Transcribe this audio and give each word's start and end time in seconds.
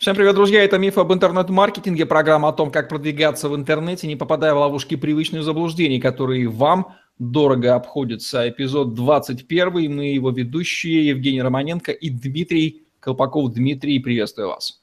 Всем 0.00 0.16
привет, 0.16 0.34
друзья! 0.34 0.64
Это 0.64 0.78
«Миф 0.78 0.96
об 0.96 1.12
интернет-маркетинге», 1.12 2.06
программа 2.06 2.48
о 2.48 2.52
том, 2.54 2.70
как 2.70 2.88
продвигаться 2.88 3.50
в 3.50 3.54
интернете, 3.54 4.06
не 4.06 4.16
попадая 4.16 4.54
в 4.54 4.56
ловушки 4.56 4.96
привычных 4.96 5.42
заблуждений, 5.42 6.00
которые 6.00 6.48
вам 6.48 6.96
дорого 7.18 7.74
обходятся. 7.74 8.48
Эпизод 8.48 8.94
21, 8.94 9.94
мы 9.94 10.06
его 10.06 10.30
ведущие 10.30 11.08
Евгений 11.08 11.42
Романенко 11.42 11.92
и 11.92 12.08
Дмитрий 12.08 12.86
Колпаков. 12.98 13.52
Дмитрий, 13.52 13.98
приветствую 13.98 14.48
вас. 14.48 14.80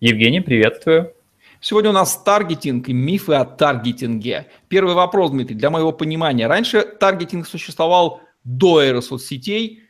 Евгений, 0.00 0.40
приветствую. 0.40 1.14
Сегодня 1.60 1.90
у 1.90 1.92
нас 1.92 2.20
таргетинг 2.20 2.88
и 2.88 2.92
мифы 2.92 3.34
о 3.34 3.44
таргетинге. 3.44 4.48
Первый 4.66 4.94
вопрос, 4.96 5.30
Дмитрий, 5.30 5.54
для 5.54 5.70
моего 5.70 5.92
понимания. 5.92 6.48
Раньше 6.48 6.82
таргетинг 6.82 7.46
существовал 7.46 8.20
до 8.42 8.80
эры 8.80 9.02
соцсетей, 9.02 9.84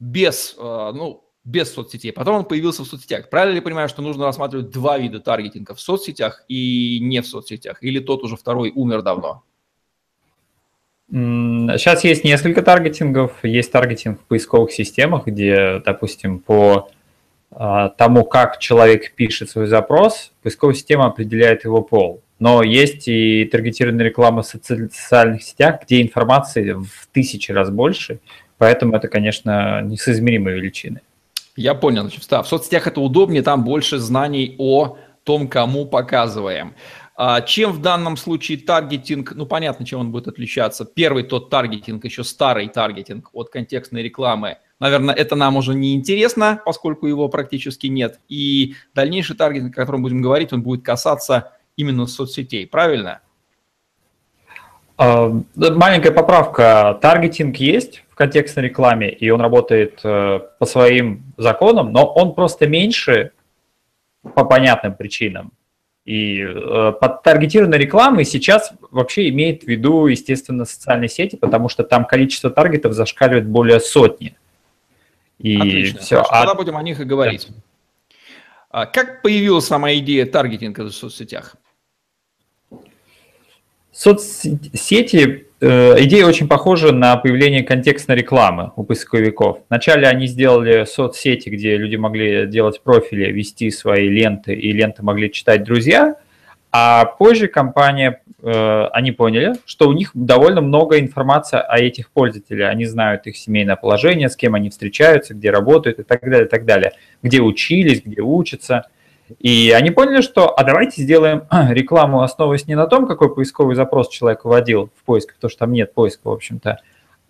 без, 0.00 0.56
э, 0.58 0.90
ну, 0.92 1.22
без 1.44 1.72
соцсетей. 1.72 2.12
Потом 2.12 2.36
он 2.36 2.44
появился 2.44 2.82
в 2.82 2.86
соцсетях. 2.86 3.28
Правильно 3.28 3.52
ли 3.52 3.58
я 3.58 3.62
понимаю, 3.62 3.88
что 3.88 4.02
нужно 4.02 4.24
рассматривать 4.26 4.70
два 4.70 4.98
вида 4.98 5.20
таргетинга 5.20 5.74
в 5.74 5.80
соцсетях 5.80 6.44
и 6.48 6.98
не 7.00 7.20
в 7.20 7.26
соцсетях? 7.26 7.82
Или 7.82 7.98
тот 7.98 8.22
уже 8.22 8.36
второй 8.36 8.70
умер 8.74 9.02
давно? 9.02 9.42
Сейчас 11.10 12.04
есть 12.04 12.24
несколько 12.24 12.62
таргетингов. 12.62 13.44
Есть 13.44 13.72
таргетинг 13.72 14.20
в 14.20 14.24
поисковых 14.24 14.72
системах, 14.72 15.26
где, 15.26 15.82
допустим, 15.84 16.38
по 16.38 16.88
а, 17.50 17.90
тому, 17.90 18.24
как 18.24 18.58
человек 18.58 19.12
пишет 19.14 19.50
свой 19.50 19.66
запрос, 19.66 20.32
поисковая 20.42 20.74
система 20.74 21.06
определяет 21.06 21.64
его 21.64 21.82
пол. 21.82 22.22
Но 22.38 22.62
есть 22.62 23.08
и 23.08 23.44
таргетированная 23.44 24.06
реклама 24.06 24.42
в 24.42 24.46
социальных 24.46 25.42
сетях, 25.42 25.82
где 25.84 26.02
информации 26.02 26.72
в 26.72 27.06
тысячи 27.12 27.52
раз 27.52 27.70
больше, 27.70 28.20
поэтому 28.58 28.96
это, 28.96 29.08
конечно, 29.08 29.82
несоизмеримые 29.82 30.56
величины. 30.56 31.02
Я 31.56 31.74
понял. 31.74 32.02
Значит, 32.02 32.26
да, 32.30 32.42
в 32.42 32.48
соцсетях 32.48 32.86
это 32.86 33.00
удобнее, 33.00 33.42
там 33.42 33.64
больше 33.64 33.98
знаний 33.98 34.54
о 34.58 34.96
том, 35.24 35.48
кому 35.48 35.86
показываем. 35.86 36.74
А 37.14 37.42
чем 37.42 37.72
в 37.72 37.82
данном 37.82 38.16
случае 38.16 38.58
таргетинг, 38.58 39.32
ну 39.34 39.44
понятно, 39.44 39.84
чем 39.84 40.00
он 40.00 40.10
будет 40.10 40.28
отличаться. 40.28 40.84
Первый 40.84 41.24
тот 41.24 41.50
таргетинг, 41.50 42.04
еще 42.04 42.24
старый 42.24 42.68
таргетинг 42.68 43.28
от 43.34 43.50
контекстной 43.50 44.02
рекламы. 44.02 44.58
Наверное, 44.80 45.14
это 45.14 45.36
нам 45.36 45.56
уже 45.56 45.74
не 45.74 45.94
интересно, 45.94 46.60
поскольку 46.64 47.06
его 47.06 47.28
практически 47.28 47.86
нет. 47.86 48.18
И 48.28 48.74
дальнейший 48.94 49.36
таргетинг, 49.36 49.72
о 49.72 49.80
котором 49.80 50.02
будем 50.02 50.22
говорить, 50.22 50.52
он 50.52 50.62
будет 50.62 50.84
касаться 50.84 51.52
именно 51.76 52.06
соцсетей, 52.06 52.66
правильно? 52.66 53.20
А, 54.96 55.28
маленькая 55.54 56.12
поправка. 56.12 56.98
Таргетинг 57.00 57.56
есть 57.56 58.02
контекстной 58.22 58.66
рекламе, 58.66 59.10
и 59.10 59.30
он 59.30 59.40
работает 59.40 60.00
э, 60.04 60.40
по 60.58 60.66
своим 60.66 61.34
законам, 61.36 61.92
но 61.92 62.06
он 62.06 62.34
просто 62.34 62.68
меньше 62.68 63.32
по 64.22 64.44
понятным 64.44 64.94
причинам. 64.94 65.50
И 66.04 66.40
э, 66.40 66.92
под 67.00 67.24
таргетированной 67.24 67.78
рекламой 67.78 68.24
сейчас 68.24 68.72
вообще 68.92 69.28
имеет 69.30 69.64
в 69.64 69.66
виду, 69.66 70.06
естественно, 70.06 70.64
социальные 70.64 71.08
сети, 71.08 71.34
потому 71.34 71.68
что 71.68 71.82
там 71.82 72.04
количество 72.04 72.48
таргетов 72.48 72.92
зашкаливает 72.92 73.48
более 73.48 73.80
сотни. 73.80 74.36
И 75.38 75.56
Отлично. 75.56 76.00
все. 76.00 76.16
Хорошо, 76.22 76.32
а... 76.32 76.38
Тогда 76.42 76.54
будем 76.54 76.76
о 76.76 76.82
них 76.84 77.00
и 77.00 77.04
говорить. 77.04 77.48
Да. 78.72 78.86
Как 78.86 79.22
появилась 79.22 79.66
сама 79.66 79.92
идея 79.94 80.26
таргетинга 80.26 80.82
в 80.84 80.92
соцсетях? 80.92 81.56
Соцсети, 83.90 85.48
идея 85.62 86.26
очень 86.26 86.48
похожа 86.48 86.92
на 86.92 87.16
появление 87.16 87.62
контекстной 87.62 88.16
рекламы 88.16 88.72
у 88.76 88.82
поисковиков. 88.82 89.58
Вначале 89.68 90.08
они 90.08 90.26
сделали 90.26 90.84
соцсети, 90.84 91.48
где 91.48 91.76
люди 91.76 91.96
могли 91.96 92.46
делать 92.46 92.82
профили, 92.82 93.30
вести 93.30 93.70
свои 93.70 94.08
ленты, 94.08 94.54
и 94.54 94.72
ленты 94.72 95.02
могли 95.02 95.30
читать 95.30 95.62
друзья, 95.62 96.16
а 96.72 97.04
позже 97.04 97.48
компания, 97.48 98.22
э, 98.42 98.86
они 98.92 99.12
поняли, 99.12 99.52
что 99.64 99.88
у 99.88 99.92
них 99.92 100.10
довольно 100.14 100.62
много 100.62 100.98
информации 100.98 101.58
о 101.58 101.78
этих 101.78 102.10
пользователях. 102.10 102.70
Они 102.70 102.86
знают 102.86 103.26
их 103.26 103.36
семейное 103.36 103.76
положение, 103.76 104.30
с 104.30 104.36
кем 104.36 104.54
они 104.54 104.70
встречаются, 104.70 105.34
где 105.34 105.50
работают 105.50 106.00
и 106.00 106.02
так 106.02 106.22
далее, 106.22 106.46
и 106.46 106.48
так 106.48 106.64
далее. 106.64 106.92
Где 107.22 107.40
учились, 107.40 108.02
где 108.02 108.20
учатся– 108.20 108.86
и 109.38 109.70
они 109.70 109.90
поняли, 109.90 110.20
что 110.20 110.54
а 110.54 110.64
давайте 110.64 111.02
сделаем 111.02 111.44
рекламу, 111.70 112.22
основываясь 112.22 112.66
не 112.66 112.74
на 112.74 112.86
том, 112.86 113.06
какой 113.06 113.34
поисковый 113.34 113.74
запрос 113.76 114.08
человек 114.08 114.44
вводил 114.44 114.90
в 114.96 115.04
поиск, 115.04 115.34
потому 115.34 115.50
что 115.50 115.60
там 115.60 115.72
нет 115.72 115.94
поиска, 115.94 116.28
в 116.28 116.32
общем-то, 116.32 116.78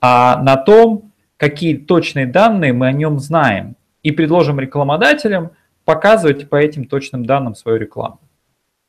а 0.00 0.42
на 0.42 0.56
том, 0.56 1.12
какие 1.36 1.76
точные 1.76 2.26
данные 2.26 2.72
мы 2.72 2.86
о 2.88 2.92
нем 2.92 3.18
знаем. 3.18 3.76
И 4.02 4.10
предложим 4.10 4.58
рекламодателям 4.58 5.52
показывать 5.84 6.48
по 6.48 6.56
этим 6.56 6.84
точным 6.86 7.24
данным 7.24 7.54
свою 7.54 7.78
рекламу. 7.78 8.20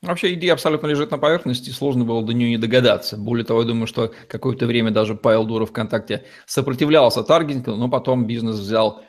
Вообще 0.04 0.34
идея 0.34 0.54
абсолютно 0.54 0.88
лежит 0.88 1.12
на 1.12 1.18
поверхности, 1.18 1.70
сложно 1.70 2.04
было 2.04 2.22
до 2.24 2.34
нее 2.34 2.50
не 2.50 2.58
догадаться. 2.58 3.16
Более 3.16 3.46
того, 3.46 3.62
я 3.62 3.68
думаю, 3.68 3.88
что 3.88 4.12
какое-то 4.28 4.66
время 4.66 4.92
даже 4.92 5.16
Павел 5.16 5.46
Дуров 5.46 5.70
ВКонтакте 5.70 6.26
сопротивлялся 6.46 7.24
таргетингу, 7.24 7.76
но 7.76 7.88
потом 7.90 8.28
бизнес 8.28 8.58
взял 8.58 9.02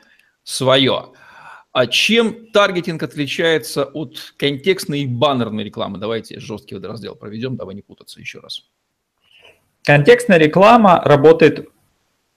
свое. 0.43 1.07
А 1.75 1.87
чем 1.87 2.47
таргетинг 2.53 3.03
отличается 3.03 3.83
от 3.83 4.33
контекстной 4.37 5.01
и 5.01 5.07
баннерной 5.07 5.65
рекламы? 5.65 5.97
Давайте 5.97 6.39
жесткий 6.39 6.75
водораздел 6.75 7.15
проведем, 7.15 7.57
давай 7.57 7.75
не 7.75 7.81
путаться 7.81 8.21
еще 8.21 8.39
раз. 8.39 8.63
Контекстная 9.83 10.37
реклама 10.37 11.01
работает 11.03 11.67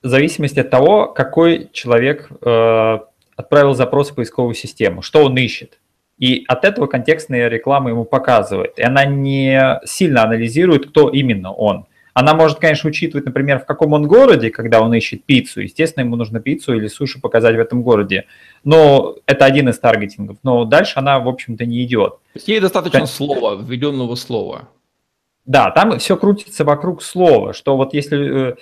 в 0.03 0.09
зависимости 0.09 0.59
от 0.59 0.71
того, 0.71 1.07
какой 1.07 1.71
человек 1.73 2.29
э, 2.33 2.99
отправил 3.37 3.75
запрос 3.75 4.11
в 4.11 4.17
поисковую 4.17 4.57
систему, 4.57 5.03
что 5.03 5.25
он 5.25 5.39
ищет. 5.39 5.79
И 6.19 6.45
от 6.49 6.65
этого 6.65 6.89
контекстная 6.89 7.47
реклама 7.47 7.91
ему 7.91 8.05
показывает. 8.05 8.77
И 8.77 8.83
она 8.83 9.05
не 9.05 9.79
сильно 9.85 10.25
анализирует, 10.25 10.91
кто 10.91 11.11
именно 11.11 11.53
он. 11.53 11.87
Она 12.19 12.35
может, 12.35 12.59
конечно, 12.59 12.91
учитывать, 12.91 13.27
например, 13.27 13.61
в 13.61 13.65
каком 13.65 13.93
он 13.93 14.09
городе, 14.09 14.51
когда 14.51 14.81
он 14.81 14.93
ищет 14.93 15.23
пиццу. 15.23 15.61
Естественно, 15.61 16.03
ему 16.03 16.17
нужно 16.17 16.41
пиццу 16.41 16.75
или 16.75 16.89
суши 16.89 17.21
показать 17.21 17.55
в 17.55 17.61
этом 17.61 17.85
городе. 17.85 18.25
Но 18.65 19.15
это 19.27 19.45
один 19.45 19.69
из 19.69 19.79
таргетингов. 19.79 20.37
Но 20.43 20.65
дальше 20.65 20.95
она, 20.97 21.21
в 21.21 21.29
общем-то, 21.29 21.65
не 21.65 21.85
идет. 21.85 22.15
То 22.15 22.19
есть 22.35 22.49
ей 22.49 22.59
достаточно 22.59 22.99
как... 22.99 23.09
слова, 23.09 23.55
введенного 23.55 24.17
слова. 24.17 24.69
Да, 25.47 25.71
там 25.71 26.01
все 26.01 26.17
крутится 26.17 26.65
вокруг 26.65 27.05
слова, 27.05 27.53
что 27.53 27.77
вот 27.77 27.95
если... 27.95 28.51
Э, 28.51 28.55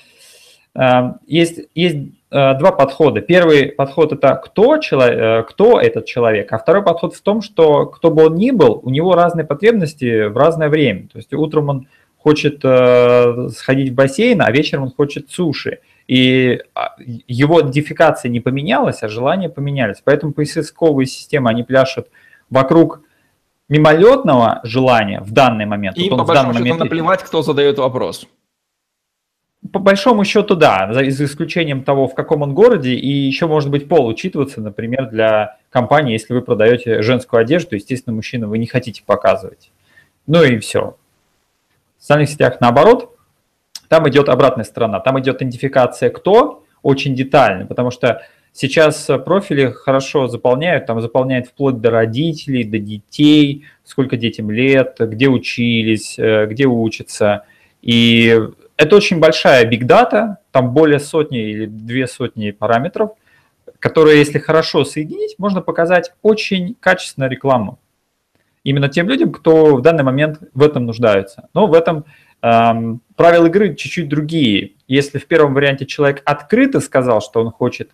э, 0.75 1.13
есть, 1.27 1.61
есть 1.75 1.97
э, 2.31 2.59
два 2.59 2.73
подхода. 2.73 3.23
Первый 3.23 3.69
подход 3.69 4.13
это 4.13 4.35
кто, 4.35 4.77
человек, 4.77 5.49
кто 5.49 5.81
этот 5.81 6.05
человек, 6.05 6.53
а 6.53 6.59
второй 6.59 6.85
подход 6.85 7.15
в 7.15 7.23
том, 7.23 7.41
что 7.41 7.87
кто 7.87 8.11
бы 8.11 8.27
он 8.27 8.35
ни 8.35 8.51
был, 8.51 8.83
у 8.83 8.91
него 8.91 9.15
разные 9.15 9.47
потребности 9.47 10.27
в 10.27 10.37
разное 10.37 10.69
время. 10.69 11.09
То 11.11 11.17
есть 11.17 11.33
утром 11.33 11.71
он 11.71 11.87
хочет 12.27 12.59
э, 12.65 13.51
сходить 13.57 13.91
в 13.91 13.95
бассейн, 13.95 14.43
а 14.43 14.51
вечером 14.51 14.83
он 14.83 14.91
хочет 14.91 15.31
суши. 15.31 15.79
И 16.09 16.61
а, 16.75 16.97
его 16.99 17.61
идентификация 17.61 18.31
не 18.31 18.41
поменялась, 18.41 19.05
а 19.05 19.09
желания 19.09 19.49
поменялись. 19.49 20.03
Поэтому 20.03 20.33
поисковые 20.33 21.07
системы, 21.07 21.51
они 21.51 21.63
пляшут 21.63 22.09
вокруг 22.51 23.03
мимолетного 23.69 24.59
желания 24.65 25.21
в 25.21 25.31
данный 25.31 25.67
момент. 25.67 25.97
И 25.99 26.11
вот 26.11 26.19
по 26.19 26.25
большому 26.25 26.53
счету 26.53 26.65
момент... 26.65 26.81
наплевать, 26.81 27.23
кто 27.23 27.43
задает 27.43 27.79
вопрос. 27.79 28.27
По 29.73 29.79
большому 29.79 30.25
счету, 30.25 30.57
да, 30.57 30.93
за, 30.93 31.09
за 31.09 31.27
исключением 31.27 31.85
того, 31.85 32.09
в 32.09 32.17
каком 32.17 32.43
он 32.43 32.55
городе, 32.55 32.95
и 32.95 33.09
еще 33.09 33.47
может 33.47 33.71
быть 33.71 33.89
пол 33.89 34.05
учитываться, 34.09 34.61
например, 34.61 35.11
для 35.11 35.59
компании, 35.71 36.15
если 36.15 36.35
вы 36.35 36.43
продаете 36.43 37.03
женскую 37.03 37.41
одежду, 37.41 37.77
естественно, 37.77 38.17
мужчину 38.17 38.49
вы 38.49 38.59
не 38.59 38.67
хотите 38.67 39.05
показывать. 39.07 39.71
Ну 40.27 40.43
и 40.43 40.59
все. 40.59 40.97
В 41.99 42.03
социальных 42.03 42.29
сетях 42.29 42.61
наоборот, 42.61 43.17
там 43.89 44.09
идет 44.09 44.29
обратная 44.29 44.65
сторона, 44.65 45.01
там 45.01 45.19
идет 45.21 45.37
идентификация 45.37 46.11
кто, 46.11 46.65
очень 46.83 47.15
детально, 47.15 47.67
потому 47.67 47.91
что 47.91 48.23
сейчас 48.53 49.09
профили 49.25 49.71
хорошо 49.71 50.29
заполняют, 50.29 50.87
там 50.87 51.01
заполняют 51.01 51.49
вплоть 51.49 51.81
до 51.81 51.91
родителей, 51.91 52.65
до 52.65 52.79
детей, 52.79 53.65
сколько 53.85 54.17
детям 54.17 54.51
лет, 54.51 54.97
где 54.99 55.29
учились, 55.29 56.19
э, 56.19 56.47
где 56.47 56.67
учатся. 56.67 57.45
И 57.83 58.41
это 58.77 58.97
очень 58.97 59.19
большая 59.19 59.65
бигдата, 59.65 60.39
там 60.51 60.73
более 60.73 61.01
сотни 61.01 61.51
или 61.51 61.67
две 61.67 62.07
сотни 62.07 62.51
параметров, 62.51 63.11
которые, 63.79 64.19
если 64.19 64.39
хорошо 64.39 64.85
соединить, 64.85 65.37
можно 65.39 65.61
показать 65.61 66.13
очень 66.23 66.77
качественную 66.81 67.31
рекламу 67.31 67.79
именно 68.67 68.89
тем 68.89 69.09
людям, 69.09 69.33
кто 69.33 69.77
в 69.77 69.81
данный 69.81 70.03
момент 70.03 70.41
в 70.53 70.63
этом 70.63 70.87
нуждается. 70.87 71.49
Но 71.55 71.69
в 71.69 71.73
этом 71.73 72.05
эм, 72.43 73.01
правила 73.15 73.47
игры 73.47 73.77
чуть-чуть 73.77 74.09
другие. 74.09 74.73
Если 74.89 75.19
в 75.19 75.27
первом 75.27 75.55
варианте 75.55 75.87
человек 75.87 76.21
открыто 76.25 76.81
сказал, 76.81 77.21
что 77.21 77.41
он 77.41 77.53
хочет 77.53 77.93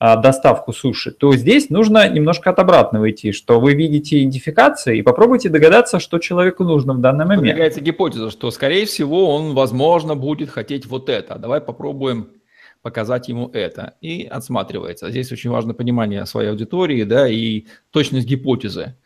э, 0.00 0.20
доставку 0.20 0.72
суши, 0.72 1.12
то 1.12 1.32
здесь 1.36 1.70
нужно 1.70 2.08
немножко 2.08 2.50
от 2.50 2.58
обратного 2.58 3.08
идти, 3.12 3.30
что 3.30 3.60
вы 3.60 3.74
видите 3.74 4.18
идентификации 4.18 4.98
и 4.98 5.02
попробуйте 5.02 5.50
догадаться, 5.50 6.00
что 6.00 6.18
человеку 6.18 6.64
нужно 6.64 6.94
в 6.94 7.00
данный 7.00 7.24
момент. 7.24 7.42
Выдвигается 7.42 7.80
гипотеза, 7.80 8.32
что, 8.32 8.50
скорее 8.50 8.86
всего, 8.86 9.32
он, 9.36 9.54
возможно, 9.54 10.16
будет 10.16 10.50
хотеть 10.50 10.86
вот 10.86 11.08
это. 11.08 11.38
Давай 11.38 11.60
попробуем 11.60 12.30
показать 12.82 13.28
ему 13.28 13.50
это. 13.52 13.94
И 14.00 14.24
отсматривается. 14.24 15.10
Здесь 15.10 15.30
очень 15.30 15.50
важно 15.50 15.74
понимание 15.74 16.26
своей 16.26 16.50
аудитории, 16.50 17.04
да, 17.04 17.28
и 17.28 17.66
точность 17.92 18.26
гипотезы. 18.26 18.96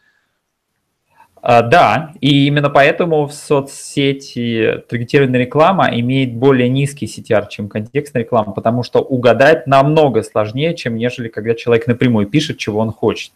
А, 1.44 1.62
да, 1.62 2.12
и 2.20 2.46
именно 2.46 2.70
поэтому 2.70 3.26
в 3.26 3.32
соцсети 3.32 4.80
таргетированная 4.88 5.40
реклама 5.40 5.88
имеет 5.90 6.36
более 6.36 6.68
низкий 6.68 7.06
CTR, 7.06 7.48
чем 7.50 7.68
контекстная 7.68 8.22
реклама, 8.22 8.52
потому 8.52 8.84
что 8.84 9.00
угадать 9.00 9.66
намного 9.66 10.22
сложнее, 10.22 10.76
чем 10.76 10.94
нежели 10.94 11.26
когда 11.26 11.56
человек 11.56 11.88
напрямую 11.88 12.28
пишет, 12.28 12.58
чего 12.58 12.78
он 12.78 12.92
хочет. 12.92 13.32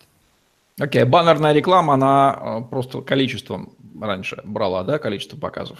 Окей, 0.79 1.03
okay. 1.03 1.05
баннерная 1.05 1.53
реклама, 1.53 1.95
она 1.95 2.39
э, 2.39 2.71
просто 2.71 3.01
количеством 3.01 3.73
раньше 4.01 4.41
брала, 4.45 4.85
да, 4.85 4.99
количество 4.99 5.37
показов? 5.37 5.79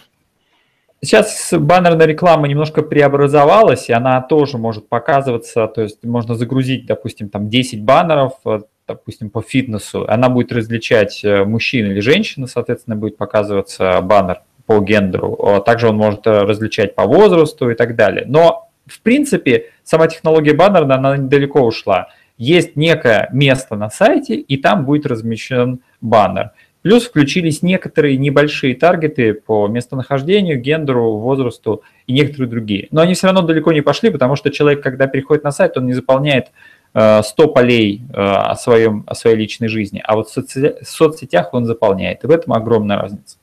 Сейчас 1.01 1.53
баннерная 1.57 2.07
реклама 2.07 2.49
немножко 2.49 2.81
преобразовалась, 2.81 3.87
и 3.87 3.93
она 3.93 4.19
тоже 4.21 4.57
может 4.57 4.89
показываться, 4.89 5.67
то 5.67 5.81
есть 5.81 6.03
можно 6.03 6.35
загрузить, 6.35 6.87
допустим, 6.87 7.29
там 7.29 7.47
10 7.47 7.83
баннеров, 7.83 8.33
э, 8.43 8.61
допустим, 8.87 9.29
по 9.29 9.41
фитнесу, 9.41 10.05
она 10.07 10.29
будет 10.29 10.51
различать 10.51 11.23
э, 11.23 11.43
мужчин 11.43 11.91
или 11.91 11.99
женщину, 11.99 12.47
соответственно, 12.47 12.95
будет 12.95 13.17
показываться 13.17 14.01
баннер 14.01 14.41
по 14.65 14.79
гендеру. 14.79 15.63
Также 15.65 15.89
он 15.89 15.97
может 15.97 16.27
э, 16.27 16.43
различать 16.43 16.95
по 16.95 17.05
возрасту 17.05 17.69
и 17.69 17.75
так 17.75 17.95
далее. 17.95 18.25
Но, 18.27 18.69
в 18.85 19.01
принципе, 19.01 19.67
сама 19.83 20.07
технология 20.07 20.53
баннера, 20.53 20.93
она 20.93 21.17
недалеко 21.17 21.61
ушла. 21.61 22.09
Есть 22.37 22.75
некое 22.75 23.29
место 23.31 23.75
на 23.75 23.89
сайте, 23.89 24.35
и 24.35 24.57
там 24.57 24.85
будет 24.85 25.05
размещен 25.05 25.79
баннер. 26.01 26.51
Плюс 26.83 27.05
включились 27.05 27.63
некоторые 27.63 28.17
небольшие 28.17 28.75
таргеты 28.75 29.33
по 29.33 29.67
местонахождению, 29.67 30.61
гендеру, 30.61 31.17
возрасту 31.17 31.81
и 32.05 32.13
некоторые 32.13 32.49
другие. 32.49 32.87
Но 32.91 33.01
они 33.01 33.13
все 33.13 33.27
равно 33.27 33.41
далеко 33.41 33.73
не 33.73 33.81
пошли, 33.81 34.09
потому 34.09 34.35
что 34.35 34.51
человек, 34.51 34.83
когда 34.83 35.07
переходит 35.07 35.43
на 35.43 35.51
сайт, 35.51 35.75
он 35.77 35.87
не 35.87 35.93
заполняет 35.93 36.51
100 36.97 37.43
э, 37.43 37.47
полей 37.53 38.01
э, 38.09 38.19
о, 38.19 38.55
своем, 38.55 39.03
о 39.05 39.13
своей 39.13 39.37
личной 39.37 39.67
жизни, 39.67 40.01
а 40.03 40.15
вот 40.15 40.29
в, 40.29 40.83
соцсетях, 40.83 41.53
он 41.53 41.65
заполняет, 41.65 42.23
и 42.23 42.27
в 42.27 42.31
этом 42.31 42.53
огромная 42.53 42.97
разница. 42.97 43.37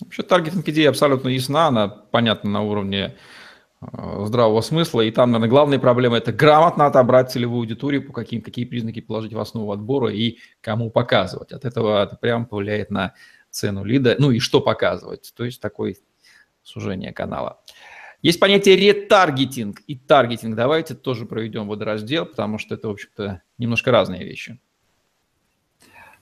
Вообще 0.00 0.24
таргетинг 0.24 0.68
идея 0.68 0.90
абсолютно 0.90 1.28
ясна, 1.28 1.68
она 1.68 1.86
понятна 1.86 2.50
на 2.50 2.62
уровне 2.62 3.14
э, 3.80 4.24
здравого 4.24 4.60
смысла, 4.60 5.02
и 5.02 5.12
там, 5.12 5.30
наверное, 5.30 5.50
главная 5.50 5.78
проблема– 5.78 6.16
это 6.18 6.32
грамотно 6.32 6.86
отобрать 6.86 7.30
целевую 7.30 7.60
аудиторию, 7.60 8.04
по 8.04 8.12
каким, 8.12 8.42
какие 8.42 8.64
признаки 8.64 9.00
положить 9.00 9.34
в 9.34 9.38
основу 9.38 9.70
отбора 9.70 10.12
и 10.12 10.38
кому 10.60 10.90
показывать. 10.90 11.52
От 11.52 11.64
этого 11.64 12.02
это 12.02 12.16
прямо 12.16 12.44
повлияет 12.44 12.90
на 12.90 13.14
цену 13.50 13.84
лида, 13.84 14.16
ну 14.18 14.32
и 14.32 14.40
что 14.40 14.60
показывать, 14.60 15.32
то 15.36 15.44
есть 15.44 15.60
такое 15.60 15.94
сужение 16.64 17.12
канала. 17.12 17.60
Есть 18.22 18.40
понятие 18.40 18.76
ретаргетинг 18.76 19.80
и 19.86 19.96
таргетинг. 19.96 20.56
Давайте 20.56 20.94
тоже 20.94 21.26
проведем 21.26 21.68
водораздел, 21.68 22.26
потому 22.26 22.58
что 22.58 22.74
это, 22.74 22.88
в 22.88 22.92
общем-то, 22.92 23.42
немножко 23.58 23.90
разные 23.90 24.24
вещи. 24.24 24.58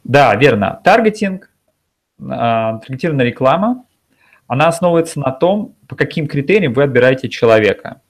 Да, 0.02 0.34
верно. 0.36 0.80
Таргетинг, 0.84 1.50
а, 2.20 2.78
таргетированная 2.78 3.26
реклама, 3.26 3.86
она 4.46 4.68
основывается 4.68 5.18
на 5.20 5.32
том, 5.32 5.76
по 5.88 5.96
каким 5.96 6.26
критериям 6.26 6.74
вы 6.74 6.82
отбираете 6.82 7.28
человека. 7.28 8.02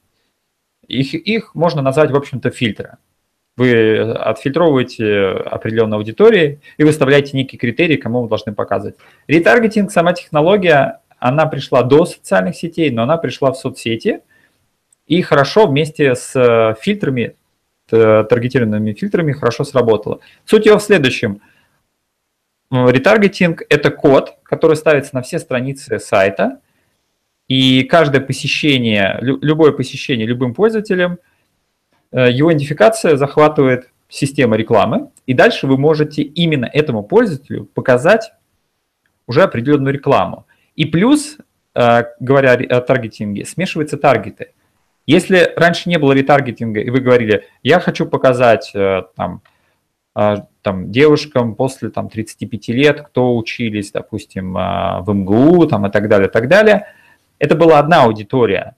Их, 0.89 1.15
их 1.15 1.55
можно 1.55 1.81
назвать, 1.81 2.11
в 2.11 2.17
общем-то, 2.17 2.51
фильтры. 2.51 2.97
Вы 3.57 4.01
отфильтровываете 4.01 5.29
определенную 5.47 5.99
аудиторию 5.99 6.61
и 6.77 6.83
выставляете 6.83 7.37
некие 7.37 7.59
критерии, 7.59 7.97
кому 7.97 8.23
вы 8.23 8.29
должны 8.29 8.53
показывать. 8.53 8.97
Ретаргетинг, 9.29 9.93
сама 9.93 10.13
технология, 10.13 11.01
она 11.25 11.47
пришла 11.47 11.83
до 11.83 12.05
социальных 12.05 12.55
сетей, 12.55 12.91
но 12.91 13.05
она 13.05 13.17
пришла 13.17 13.51
в 13.51 13.57
соцсети, 13.57 14.21
и 15.07 15.23
хорошо 15.23 15.67
вместе 15.67 16.15
с 16.15 16.37
э, 16.37 16.75
фильтрами, 16.79 17.37
таргетированными 17.89 18.93
фильтрами 18.93 19.33
хорошо 19.33 19.65
сработала. 19.65 20.21
Суть 20.45 20.67
его 20.67 20.79
в 20.79 20.83
следующем. 20.83 21.41
Ретаргетинг– 22.71 23.63
это 23.71 23.91
код, 23.91 24.37
который 24.43 24.77
ставится 24.77 25.15
на 25.15 25.23
все 25.23 25.39
страницы 25.39 25.99
сайта, 25.99 26.61
и 27.49 27.85
каждое 27.85 28.21
посещение, 28.21 29.19
любое 29.23 29.73
посещение 29.73 30.27
любым 30.27 30.53
пользователем, 30.53 31.19
э, 32.13 32.31
его 32.33 32.51
идентификация 32.51 33.17
захватывает 33.17 33.91
система 34.11 34.57
рекламы, 34.57 35.09
и 35.25 35.33
дальше 35.33 35.67
вы 35.67 35.79
можете 35.79 36.21
именно 36.21 36.67
этому 36.67 37.03
пользователю 37.03 37.65
показать 37.65 38.33
уже 39.27 39.43
определенную 39.43 39.95
рекламу. 39.95 40.45
И 40.77 40.85
плюс, 40.85 41.39
э, 41.75 42.05
говоря 42.21 42.53
о 42.53 42.81
таргетинге, 42.81 43.45
смешиваются 43.45 43.97
таргеты. 43.97 44.53
Если 45.07 45.53
раньше 45.57 45.89
не 45.89 45.99
было 45.99 46.13
ретаргетинга, 46.13 46.81
и 46.81 46.91
вы 46.91 47.01
говорили, 47.01 47.45
я 47.63 47.79
хочу 47.79 48.07
показать 48.07 48.73
э, 48.75 49.03
там, 49.17 49.43
э, 50.17 50.37
там, 50.63 50.91
девушкам 50.91 51.55
после 51.55 51.91
там, 51.91 52.09
35 52.09 52.69
лет, 52.69 53.03
кто 53.03 53.37
учились, 53.37 53.93
допустим, 53.93 54.55
в 54.55 55.05
МГУ 55.07 55.67
там, 55.67 55.87
и 55.87 55.91
так 55.91 56.09
далее, 56.09 56.29
и 56.29 56.31
так 56.31 56.49
далее, 56.49 56.87
это 57.39 57.55
была 57.55 57.79
одна 57.79 58.05
аудитория, 58.05 58.77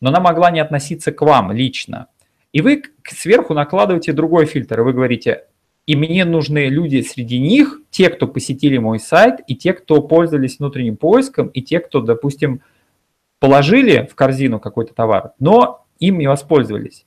но 0.00 0.10
она 0.10 0.20
могла 0.20 0.50
не 0.50 0.60
относиться 0.60 1.10
к 1.12 1.22
вам 1.22 1.50
лично. 1.50 2.06
И 2.52 2.60
вы 2.62 2.82
сверху 3.04 3.54
накладываете 3.54 4.12
другой 4.12 4.46
фильтр, 4.46 4.80
и 4.80 4.82
вы 4.84 4.92
говорите, 4.92 5.44
и 5.86 5.94
мне 5.94 6.24
нужны 6.24 6.66
люди 6.66 7.00
среди 7.02 7.38
них, 7.38 7.80
те, 7.90 8.10
кто 8.10 8.26
посетили 8.26 8.76
мой 8.76 8.98
сайт, 8.98 9.36
и 9.46 9.54
те, 9.54 9.72
кто 9.72 10.02
пользовались 10.02 10.58
внутренним 10.58 10.96
поиском, 10.96 11.46
и 11.48 11.62
те, 11.62 11.78
кто, 11.78 12.00
допустим, 12.00 12.60
положили 13.38 14.08
в 14.10 14.14
корзину 14.16 14.58
какой-то 14.58 14.94
товар, 14.94 15.32
но 15.38 15.86
им 16.00 16.18
не 16.18 16.26
воспользовались, 16.26 17.06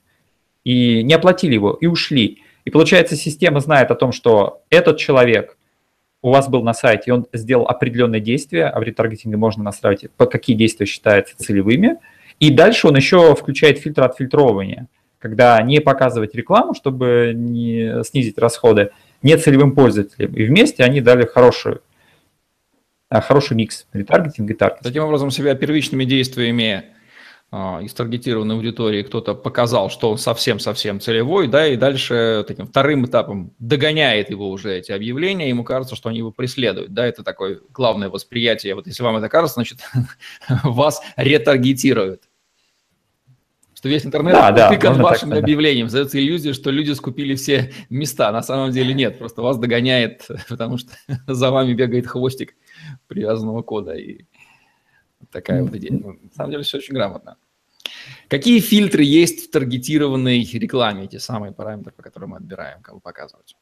и 0.63 1.03
не 1.03 1.13
оплатили 1.13 1.55
его, 1.55 1.73
и 1.73 1.87
ушли. 1.87 2.41
И 2.63 2.69
получается, 2.69 3.17
система 3.17 3.59
знает 3.59 3.91
о 3.91 3.95
том, 3.95 4.13
что 4.13 4.61
этот 4.69 4.97
человек 4.97 5.57
у 6.21 6.31
вас 6.31 6.47
был 6.47 6.63
на 6.63 6.73
сайте, 6.73 7.03
и 7.07 7.11
он 7.11 7.27
сделал 7.33 7.67
определенные 7.67 8.21
действия, 8.21 8.67
а 8.67 8.79
в 8.79 8.83
ретаргетинге 8.83 9.37
можно 9.37 9.63
настраивать, 9.63 10.11
по 10.11 10.25
какие 10.25 10.55
действия 10.55 10.85
считаются 10.85 11.37
целевыми, 11.37 11.97
и 12.39 12.49
дальше 12.49 12.87
он 12.87 12.95
еще 12.95 13.35
включает 13.35 13.79
фильтр 13.79 14.03
отфильтровывания– 14.03 14.87
когда 15.19 15.61
не 15.61 15.81
показывать 15.81 16.33
рекламу, 16.33 16.73
чтобы 16.73 17.33
не 17.35 18.03
снизить 18.03 18.37
расходы, 18.37 18.91
не 19.21 19.37
целевым 19.37 19.73
пользователям. 19.75 20.33
И 20.33 20.45
вместе 20.45 20.83
они 20.83 21.01
дали 21.01 21.25
хороший, 21.25 21.79
а, 23.09 23.21
хороший 23.21 23.55
микс 23.55 23.85
ретаргетинг 23.91 24.49
и 24.49 24.53
таргетинг. 24.53 24.83
Таким 24.83 25.03
образом, 25.03 25.29
себя 25.29 25.55
первичными 25.55 26.05
действиями 26.05 26.85
а, 27.51 27.81
из 27.81 27.93
таргетированной 27.93 28.55
аудитории 28.55 29.03
кто-то 29.03 29.35
показал, 29.35 29.89
что 29.89 30.11
он 30.11 30.17
совсем-совсем 30.17 31.01
целевой, 31.01 31.49
да, 31.49 31.67
и 31.67 31.75
дальше 31.75 32.45
таким 32.47 32.67
вторым 32.67 33.05
этапом 33.05 33.53
догоняет 33.59 34.29
его 34.29 34.49
уже 34.49 34.77
эти 34.77 34.93
объявления, 34.93 35.49
ему 35.49 35.65
кажется, 35.65 35.97
что 35.97 36.09
они 36.09 36.19
его 36.19 36.31
преследуют, 36.31 36.93
да, 36.93 37.05
это 37.05 37.23
такое 37.23 37.59
главное 37.73 38.09
восприятие. 38.09 38.75
Вот 38.75 38.87
если 38.87 39.03
вам 39.03 39.17
это 39.17 39.27
кажется, 39.27 39.55
значит, 39.55 39.79
вас 40.63 41.01
ретаргетируют 41.17 42.28
что 43.79 43.87
весь 43.87 44.05
интернет 44.05 44.33
да, 44.33 44.51
да, 44.51 44.69
тыкан 44.69 45.01
вашим 45.01 45.31
объявлением. 45.31 45.87
Создается 45.87 46.19
иллюзия, 46.19 46.51
что 46.51 46.69
люди 46.69 46.91
скупили 46.91 47.33
все 47.35 47.71
места. 47.89 48.29
На 48.33 48.43
самом 48.43 48.71
деле 48.71 48.93
нет, 48.93 49.17
просто 49.17 49.41
вас 49.41 49.57
догоняет, 49.57 50.27
потому 50.49 50.77
что 50.77 50.91
за 51.27 51.49
вами 51.49 51.73
бегает 51.73 52.05
хвостик 52.05 52.55
привязанного 53.07 53.61
кода. 53.61 53.93
И 53.93 54.25
такая 55.31 55.63
вот 55.63 55.73
идея. 55.75 55.93
Ну, 55.93 56.19
на 56.21 56.31
самом 56.35 56.51
деле 56.51 56.63
все 56.63 56.79
очень 56.79 56.93
грамотно. 56.93 57.37
Какие 58.27 58.59
фильтры 58.59 59.03
есть 59.03 59.47
в 59.47 59.51
таргетированной 59.51 60.43
рекламе, 60.43 61.05
эти 61.05 61.15
самые 61.15 61.53
параметры, 61.53 61.93
по 61.93 62.03
которым 62.03 62.31
мы 62.31 62.37
отбираем, 62.37 62.81
кого 62.81 62.99
показывать? 62.99 63.55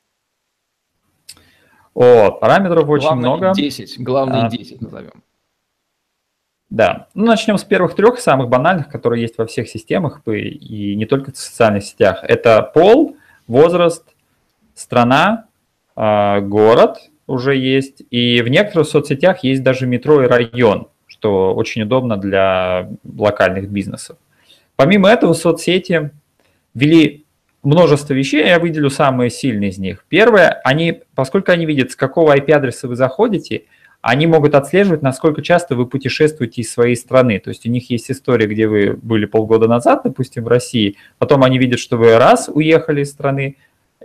О, 1.94 2.32
параметров 2.32 2.90
очень 2.90 3.06
главные 3.06 3.36
много. 3.36 3.54
10, 3.54 4.00
главные 4.00 4.42
а, 4.46 4.50
10 4.50 4.82
назовем. 4.82 5.24
Да, 6.70 7.08
ну 7.14 7.26
начнем 7.26 7.58
с 7.58 7.64
первых 7.64 7.96
трех 7.96 8.20
самых 8.20 8.50
банальных, 8.50 8.90
которые 8.90 9.22
есть 9.22 9.38
во 9.38 9.46
всех 9.46 9.70
системах 9.70 10.22
и 10.26 10.96
не 10.96 11.06
только 11.06 11.32
в 11.32 11.38
социальных 11.38 11.86
сетях. 11.86 12.20
Это 12.24 12.62
пол, 12.62 13.16
возраст, 13.48 14.04
страна, 14.76 15.46
а, 15.96 16.42
город 16.42 16.98
уже 17.26 17.56
есть, 17.56 18.04
и 18.12 18.42
в 18.42 18.50
некоторых 18.50 18.88
соцсетях 18.88 19.44
есть 19.44 19.64
даже 19.64 19.88
метро 19.88 20.24
и 20.24 20.28
район, 20.28 20.88
что 21.06 21.54
очень 21.56 21.84
удобно 21.84 22.18
для 22.18 22.90
локальных 23.18 23.70
бизнесов. 23.70 24.18
Помимо 24.76 25.10
этого, 25.10 25.34
соцсети 25.34 26.12
ввели 26.74 27.26
множество 27.64 28.14
вещей, 28.14 28.46
я 28.46 28.60
выделю 28.60 28.90
самые 28.90 29.30
сильные 29.30 29.70
из 29.70 29.78
них. 29.78 30.06
Первое, 30.10 30.62
они, 30.66 31.02
поскольку 31.16 31.52
они 31.54 31.66
видят, 31.66 31.92
с 31.92 31.96
какого 31.96 32.36
IP-адреса 32.36 32.90
вы 32.90 32.98
заходите– 32.98 33.64
они 34.08 34.26
могут 34.26 34.56
отслеживать, 34.56 35.02
насколько 35.02 35.42
часто 35.42 35.76
вы 35.76 35.86
путешествуете 35.86 36.62
из 36.62 36.72
своей 36.72 36.96
страны. 36.96 37.40
То 37.40 37.50
есть 37.50 37.66
у 37.66 37.70
них 37.70 37.90
есть 37.90 38.10
история, 38.10 38.48
где 38.48 38.66
вы 38.66 38.94
были 38.94 39.26
полгода 39.26 39.68
назад, 39.68 40.04
допустим, 40.06 40.46
в 40.46 40.48
России, 40.48 40.96
потом 41.18 41.44
они 41.44 41.58
видят, 41.58 41.78
что 41.78 41.98
вы 41.98 42.18
раз 42.18 42.48
уехали 42.48 43.02
из 43.02 43.12
страны, 43.12 43.58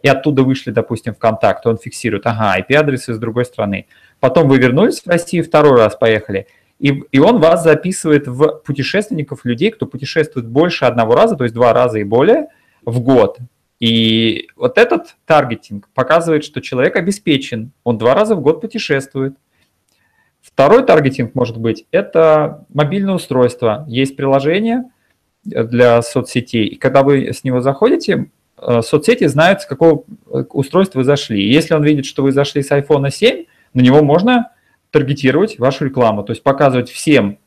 и 0.02 0.08
оттуда 0.08 0.42
вышли, 0.42 0.72
допустим, 0.72 1.14
в 1.14 1.18
контакт, 1.18 1.64
он 1.68 1.78
фиксирует, 1.78 2.26
ага, 2.26 2.58
IP-адрес 2.58 3.08
из 3.10 3.18
другой 3.18 3.44
страны. 3.44 3.86
Потом 4.18 4.48
вы 4.48 4.58
вернулись 4.58 5.00
в 5.00 5.06
Россию, 5.06 5.44
второй 5.44 5.76
раз 5.76 5.94
поехали, 5.94 6.48
и, 6.80 7.04
и 7.12 7.20
он 7.20 7.38
вас 7.38 7.62
записывает 7.62 8.26
в 8.26 8.60
путешественников, 8.66 9.44
людей, 9.44 9.70
кто 9.70 9.86
путешествует 9.86 10.48
больше 10.48 10.84
одного 10.84 11.14
раза, 11.14 11.36
то 11.36 11.44
есть 11.44 11.54
два 11.54 11.72
раза 11.72 12.00
и 12.00 12.04
более 12.04 12.48
в 12.84 12.98
год. 12.98 13.38
И 13.78 14.48
вот 14.56 14.78
этот 14.78 15.14
таргетинг 15.26 15.88
показывает, 15.94 16.42
что 16.42 16.60
человек 16.60 16.96
обеспечен, 16.96 17.70
он 17.84 17.98
два 17.98 18.14
раза 18.14 18.34
в 18.34 18.40
год 18.40 18.60
путешествует, 18.60 19.36
Второй 20.54 20.84
таргетинг 20.84 21.34
может 21.34 21.56
быть– 21.58 21.86
это 21.90 22.64
мобильное 22.72 23.14
устройство. 23.14 23.84
Есть 23.88 24.16
приложение 24.16 24.84
для 25.44 26.02
соцсетей, 26.02 26.66
и 26.66 26.76
когда 26.76 27.02
вы 27.02 27.32
с 27.32 27.42
него 27.42 27.60
заходите, 27.60 28.30
э, 28.58 28.82
соцсети 28.82 29.26
знают, 29.26 29.62
с 29.62 29.66
какого 29.66 30.04
э, 30.30 30.44
устройства 30.50 30.98
вы 30.98 31.04
зашли. 31.04 31.50
Если 31.50 31.74
он 31.74 31.82
видит, 31.82 32.04
что 32.04 32.22
вы 32.22 32.32
зашли 32.32 32.62
с 32.62 32.70
iPhone 32.70 33.10
7, 33.10 33.44
на 33.74 33.80
него 33.80 34.02
можно 34.02 34.50
таргетировать 34.90 35.58
вашу 35.58 35.86
рекламу, 35.86 36.22
то 36.22 36.32
есть 36.32 36.42
показывать 36.42 36.90
всем, 36.90 37.38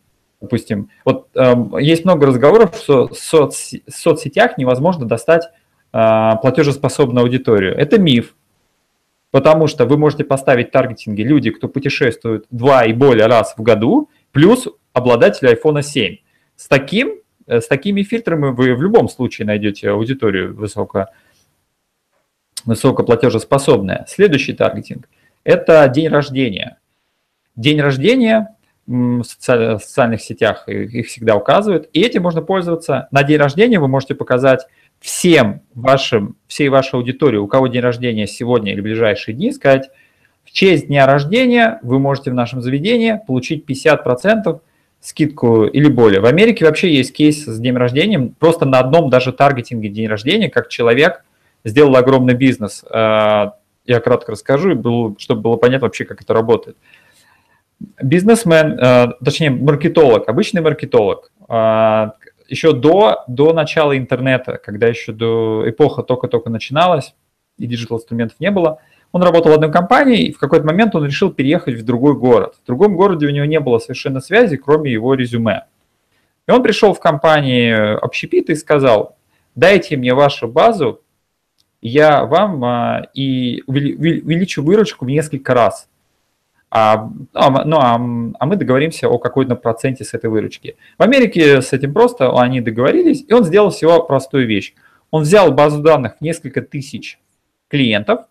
допустим, 0.42 0.90
вот 1.06 1.28
э, 1.36 1.54
есть 1.80 2.06
много 2.06 2.28
разговоров, 2.28 2.76
что 2.76 3.08
в 3.08 3.18
соц, 3.18 3.74
соцсетях 3.88 4.58
невозможно 4.58 5.06
достать 5.06 5.44
э, 5.94 6.32
платежеспособную 6.42 7.24
аудиторию. 7.24 7.78
Это 7.78 8.00
миф. 8.00 8.36
Потому 9.36 9.68
что 9.68 9.86
вы 9.86 9.98
можете 9.98 10.24
поставить 10.24 10.72
таргетинги 10.72 11.22
люди, 11.22 11.52
кто 11.52 11.68
путешествует 11.68 12.46
два 12.52 12.86
и 12.86 12.94
более 12.94 13.26
раз 13.26 13.54
в 13.58 13.62
году, 13.62 14.10
плюс 14.32 14.66
обладатели 14.94 15.52
iPhone 15.52 15.82
7. 15.82 16.20
С, 16.56 16.70
таким, 16.70 17.16
э, 17.46 17.60
с 17.60 17.68
такими 17.68 18.04
фильтрами 18.04 18.54
вы 18.54 18.74
в 18.74 18.82
любом 18.82 19.10
случае 19.10 19.46
найдете 19.46 19.90
аудиторию 19.90 20.56
высоко, 20.56 21.08
высокоплатежеспособная. 22.64 24.06
Следующий 24.08 24.54
таргетинг– 24.54 25.10
это 25.44 25.86
день 25.90 26.08
рождения. 26.08 26.78
День 27.58 27.82
рождения 27.82 28.56
в 28.88 29.24
социальных 29.24 30.22
сетях 30.22 30.70
их 30.70 31.08
всегда 31.08 31.36
указывают, 31.36 31.90
и 31.92 32.00
этим 32.00 32.22
можно 32.22 32.42
пользоваться. 32.42 33.10
На 33.12 33.24
день 33.24 33.40
рождения 33.40 33.82
вы 33.82 33.90
можете 33.90 34.16
показать 34.16 34.66
всем 35.06 35.62
вашим, 35.76 36.36
всей 36.48 36.70
вашей 36.70 36.96
аудитории, 36.96 37.38
у 37.38 37.46
кого 37.46 37.68
день 37.68 37.82
рождения 37.82 38.26
сегодня 38.26 38.74
или 38.74 38.82
ближайшие 38.82 39.36
дни, 39.36 39.52
сказать, 39.52 39.92
в 40.44 40.52
честь 40.52 40.88
дня 40.88 41.06
рождения 41.06 41.80
вы 41.84 42.00
можете 42.00 42.32
в 42.32 42.34
нашем 42.34 42.60
заведении 42.60 43.20
получить 43.28 43.66
50% 43.70 44.62
скидку 45.02 45.66
или 45.66 45.90
более. 45.90 46.22
В 46.22 46.26
Америке 46.26 46.66
вообще 46.66 46.92
есть 46.92 47.14
кейс 47.14 47.46
с 47.46 47.60
днем 47.60 47.78
рождения, 47.78 48.32
просто 48.40 48.66
на 48.66 48.80
одном 48.80 49.12
даже 49.12 49.32
таргетинге 49.32 49.90
день 49.90 50.08
рождения, 50.08 50.50
как 50.50 50.70
человек 50.70 51.24
сделал 51.64 51.96
огромный 51.98 52.34
бизнес. 52.34 52.84
Э, 52.90 53.52
я 53.86 54.00
кратко 54.00 54.32
расскажу, 54.32 55.16
чтобы 55.20 55.42
было 55.42 55.58
понятно 55.58 55.86
вообще, 55.86 56.06
как 56.06 56.24
это 56.24 56.34
работает. 56.34 56.78
Бизнесмен, 58.02 58.80
э, 58.80 59.08
точнее 59.24 59.52
маркетолог, 59.52 60.28
обычный 60.28 60.62
маркетолог, 60.62 61.32
э, 61.48 62.08
еще 62.48 62.74
до, 62.74 63.24
до 63.28 63.54
начала 63.54 63.98
интернета, 63.98 64.58
когда 64.58 64.88
еще 64.88 65.12
до 65.12 65.64
эпоха 65.70 66.04
только-только 66.04 66.50
начиналась, 66.50 67.16
и 67.58 67.68
диджитал-инструментов 67.68 68.40
не 68.40 68.52
было, 68.52 68.80
он 69.12 69.24
работал 69.24 69.52
в 69.52 69.56
одной 69.56 69.72
компании, 69.72 70.26
и 70.26 70.34
в 70.34 70.40
какой-то 70.40 70.66
момент 70.66 70.96
он 70.96 71.06
решил 71.06 71.32
переехать 71.32 71.76
в 71.76 71.86
другой 71.86 72.16
город. 72.16 72.56
В 72.62 72.66
другом 72.68 72.96
городе 72.96 73.28
у 73.28 73.30
него 73.30 73.46
не 73.46 73.60
было 73.60 73.80
совершенно 73.80 74.20
связи, 74.20 74.58
кроме 74.58 74.92
его 74.92 75.14
резюме. 75.14 75.66
И 76.48 76.52
он 76.52 76.62
пришел 76.62 76.94
в 76.94 77.00
компанию 77.00 78.04
общепит 78.04 78.50
и 78.50 78.56
сказал, 78.56 79.16
дайте 79.56 79.98
мне 79.98 80.14
вашу 80.14 80.48
базу, 80.48 81.02
я 81.82 82.26
вам 82.26 82.64
а, 82.66 83.08
и 83.14 83.64
увеличу 83.68 84.64
выручку 84.64 85.06
в 85.06 85.08
несколько 85.08 85.54
раз. 85.54 85.88
А, 86.78 87.10
а, 87.34 87.64
ну, 87.64 87.78
а, 87.78 87.96
а 88.38 88.46
мы 88.46 88.58
договоримся 88.58 89.08
о 89.08 89.18
какой-то 89.18 89.56
проценте 89.56 90.04
с 90.04 90.14
этой 90.14 90.30
выручки. 90.30 90.76
В 90.98 91.04
Америке 91.04 91.62
с 91.62 91.72
этим 91.72 91.94
просто 91.94 92.38
они 92.38 92.60
договорились, 92.60 93.24
и 93.26 93.32
он 93.32 93.46
сделал 93.46 93.70
всего 93.70 94.04
простую 94.04 94.46
вещь. 94.46 94.74
Он 95.10 95.22
взял 95.22 95.54
базу 95.54 95.82
данных 95.82 96.20
несколько 96.20 96.62
тысяч 96.62 97.18
клиентов, 97.70 98.26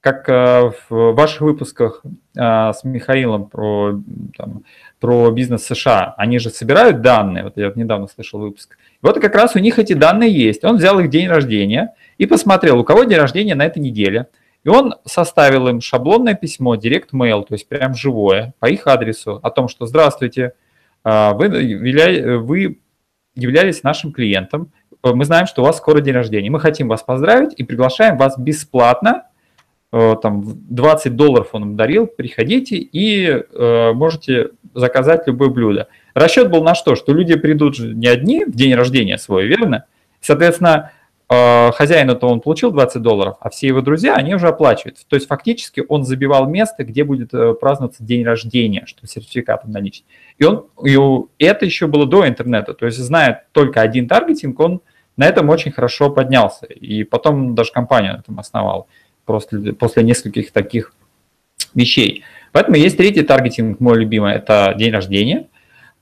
как 0.00 0.28
э, 0.28 0.72
в 0.88 1.12
ваших 1.12 1.42
выпусках 1.42 2.02
э, 2.34 2.40
с 2.40 2.82
Михаилом 2.82 3.48
про, 3.48 4.02
там, 4.36 4.64
про 4.98 5.30
бизнес 5.30 5.64
США, 5.64 6.16
они 6.18 6.40
же 6.40 6.50
собирают 6.50 7.00
данные, 7.00 7.44
вот 7.44 7.56
я 7.56 7.70
недавно 7.76 8.08
слышал 8.08 8.40
выпуск, 8.40 8.76
вот 9.02 9.20
как 9.20 9.36
раз 9.36 9.54
у 9.54 9.60
них 9.60 9.78
эти 9.78 9.92
данные 9.92 10.32
есть. 10.32 10.64
Он 10.64 10.78
взял 10.78 10.98
их 10.98 11.10
день 11.10 11.28
рождения 11.28 11.94
и 12.18 12.26
посмотрел, 12.26 12.80
у 12.80 12.84
кого 12.84 13.04
день 13.04 13.18
рождения 13.18 13.54
на 13.54 13.66
этой 13.66 13.78
неделе– 13.78 14.26
и 14.64 14.68
он 14.68 14.94
составил 15.04 15.68
им 15.68 15.80
шаблонное 15.80 16.34
письмо, 16.34 16.76
директ 16.76 17.12
mail, 17.12 17.44
то 17.44 17.54
есть 17.54 17.68
прям 17.68 17.94
живое, 17.94 18.54
по 18.58 18.66
их 18.66 18.86
адресу, 18.86 19.40
о 19.42 19.50
том, 19.50 19.68
что 19.68 19.86
«Здравствуйте, 19.86 20.52
а, 21.04 21.32
вы, 21.34 21.48
вы 22.38 22.78
являлись 23.34 23.82
нашим 23.82 24.12
клиентом, 24.12 24.72
мы 25.02 25.24
знаем, 25.24 25.46
что 25.46 25.62
у 25.62 25.64
вас 25.64 25.78
скоро 25.78 26.00
день 26.00 26.14
рождения, 26.14 26.50
мы 26.50 26.60
хотим 26.60 26.88
вас 26.88 27.02
поздравить 27.02 27.54
и 27.56 27.64
приглашаем 27.64 28.16
вас 28.16 28.38
бесплатно, 28.38 29.24
э, 29.92 30.14
там 30.22 30.42
20 30.44 31.16
долларов 31.16 31.48
он 31.52 31.62
им 31.62 31.76
дарил, 31.76 32.06
приходите 32.06 32.76
и 32.76 33.26
э, 33.26 33.92
можете 33.92 34.50
заказать 34.74 35.26
любое 35.26 35.48
блюдо. 35.48 35.88
Расчет 36.14 36.50
был 36.50 36.62
на 36.62 36.74
что? 36.74 36.94
Что 36.94 37.12
люди 37.12 37.34
придут 37.34 37.78
не 37.80 38.06
одни 38.06 38.44
в 38.44 38.54
день 38.54 38.74
рождения 38.74 39.18
свой, 39.18 39.46
верно? 39.46 39.86
Соответственно, 40.20 40.92
Э, 41.32 41.72
хозяину-то 41.72 42.26
он 42.26 42.42
получил 42.42 42.72
20 42.72 43.00
долларов, 43.00 43.36
а 43.40 43.48
все 43.48 43.68
его 43.68 43.80
друзья, 43.80 44.16
они 44.16 44.34
уже 44.34 44.48
оплачивают. 44.48 44.98
То 45.08 45.16
есть 45.16 45.28
фактически 45.28 45.82
он 45.88 46.04
забивал 46.04 46.46
место, 46.46 46.84
где 46.84 47.04
будет 47.04 47.32
э, 47.32 47.54
праздноваться 47.54 48.04
день 48.04 48.22
рождения, 48.22 48.82
что 48.84 49.06
сертификатом 49.06 49.70
наличный. 49.70 50.06
И, 50.36 50.44
он, 50.44 50.66
и 50.84 51.44
это 51.44 51.64
еще 51.64 51.86
было 51.86 52.04
до 52.04 52.28
интернета. 52.28 52.74
То 52.74 52.84
есть 52.84 52.98
зная 52.98 53.46
только 53.52 53.80
один 53.80 54.08
таргетинг, 54.08 54.60
он 54.60 54.82
на 55.16 55.24
этом 55.24 55.48
очень 55.48 55.72
хорошо 55.72 56.10
поднялся. 56.10 56.66
И 56.66 57.02
потом 57.04 57.54
даже 57.54 57.72
компанию 57.72 58.12
на 58.12 58.18
этом 58.18 58.38
основал 58.38 58.88
после, 59.24 59.72
после 59.72 60.02
нескольких 60.02 60.52
таких 60.52 60.92
вещей. 61.74 62.24
Поэтому 62.52 62.76
есть 62.76 62.98
третий 62.98 63.22
таргетинг, 63.22 63.80
мой 63.80 63.98
любимый, 63.98 64.34
это 64.34 64.74
день 64.76 64.92
рождения. 64.92 65.46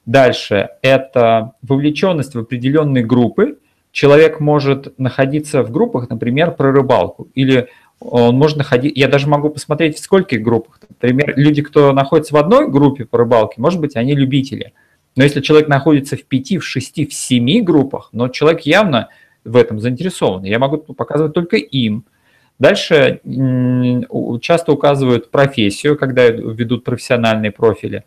Дальше 0.06 0.70
это 0.82 1.52
вовлеченность 1.62 2.34
в 2.34 2.40
определенные 2.40 3.04
группы, 3.04 3.59
человек 3.92 4.40
может 4.40 4.98
находиться 4.98 5.62
в 5.62 5.70
группах, 5.70 6.08
например, 6.08 6.52
про 6.52 6.72
рыбалку, 6.72 7.28
или 7.34 7.68
он 7.98 8.36
может 8.36 8.56
находить, 8.56 8.96
я 8.96 9.08
даже 9.08 9.28
могу 9.28 9.50
посмотреть, 9.50 9.96
в 9.96 10.00
скольких 10.00 10.42
группах. 10.42 10.80
Например, 10.88 11.34
люди, 11.36 11.62
кто 11.62 11.92
находится 11.92 12.34
в 12.34 12.38
одной 12.38 12.70
группе 12.70 13.04
по 13.04 13.18
рыбалке, 13.18 13.60
может 13.60 13.80
быть, 13.80 13.96
они 13.96 14.14
любители. 14.14 14.72
Но 15.16 15.24
если 15.24 15.40
человек 15.40 15.68
находится 15.68 16.16
в 16.16 16.24
пяти, 16.24 16.58
в 16.58 16.64
шести, 16.64 17.04
в 17.04 17.12
семи 17.12 17.60
группах, 17.60 18.10
но 18.12 18.28
человек 18.28 18.62
явно 18.62 19.08
в 19.44 19.56
этом 19.56 19.80
заинтересован, 19.80 20.44
я 20.44 20.58
могу 20.58 20.78
показывать 20.78 21.34
только 21.34 21.56
им. 21.56 22.04
Дальше 22.58 23.20
часто 24.40 24.72
указывают 24.72 25.30
профессию, 25.30 25.98
когда 25.98 26.28
ведут 26.28 26.84
профессиональные 26.84 27.50
профили. 27.50 28.04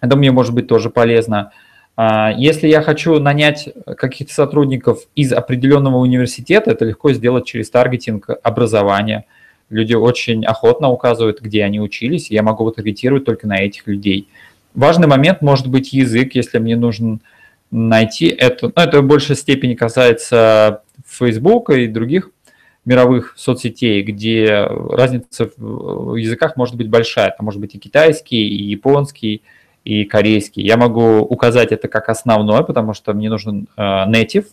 Это 0.00 0.16
мне 0.16 0.30
может 0.30 0.54
быть 0.54 0.68
тоже 0.68 0.90
полезно. 0.90 1.52
А, 1.96 2.30
если 2.36 2.68
я 2.68 2.82
хочу 2.82 3.18
нанять 3.18 3.70
каких-то 3.96 4.32
сотрудников 4.32 5.00
из 5.14 5.32
определенного 5.32 5.96
университета, 5.96 6.70
это 6.72 6.84
легко 6.84 7.12
сделать 7.12 7.46
через 7.46 7.70
таргетинг 7.70 8.28
образования. 8.42 9.24
Люди 9.70 9.94
очень 9.94 10.44
охотно 10.44 10.90
указывают, 10.90 11.40
где 11.40 11.64
они 11.64 11.80
учились, 11.80 12.30
я 12.30 12.42
могу 12.42 12.70
таргетировать 12.70 13.24
только 13.24 13.48
на 13.48 13.56
этих 13.56 13.86
людей. 13.86 14.28
Важный 14.74 15.08
момент 15.08 15.40
может 15.40 15.68
быть 15.68 15.92
язык, 15.92 16.34
если 16.34 16.58
мне 16.58 16.76
нужен 16.76 17.22
найти 17.70 18.26
это. 18.26 18.66
Ну, 18.66 18.72
это 18.76 19.00
в 19.00 19.06
большей 19.06 19.34
степени 19.34 19.74
касается 19.74 20.82
Facebook 21.06 21.70
и 21.70 21.86
других 21.86 22.30
мировых 22.84 23.34
соцсетей, 23.36 24.02
где 24.02 24.68
разница 24.90 25.50
в 25.56 26.14
языках 26.14 26.56
может 26.56 26.76
быть 26.76 26.88
большая. 26.88 27.28
Это 27.28 27.42
может 27.42 27.60
быть 27.60 27.74
и 27.74 27.78
китайский, 27.78 28.46
и 28.46 28.62
японский, 28.64 29.36
и 29.36 29.42
корейский. 30.04 30.62
Я 30.62 30.76
могу 30.76 31.18
указать 31.20 31.72
это 31.72 31.88
как 31.88 32.08
основное, 32.08 32.62
потому 32.62 32.94
что 32.94 33.14
мне 33.14 33.30
нужен 33.30 33.68
э, 33.76 33.82
native, 33.82 34.46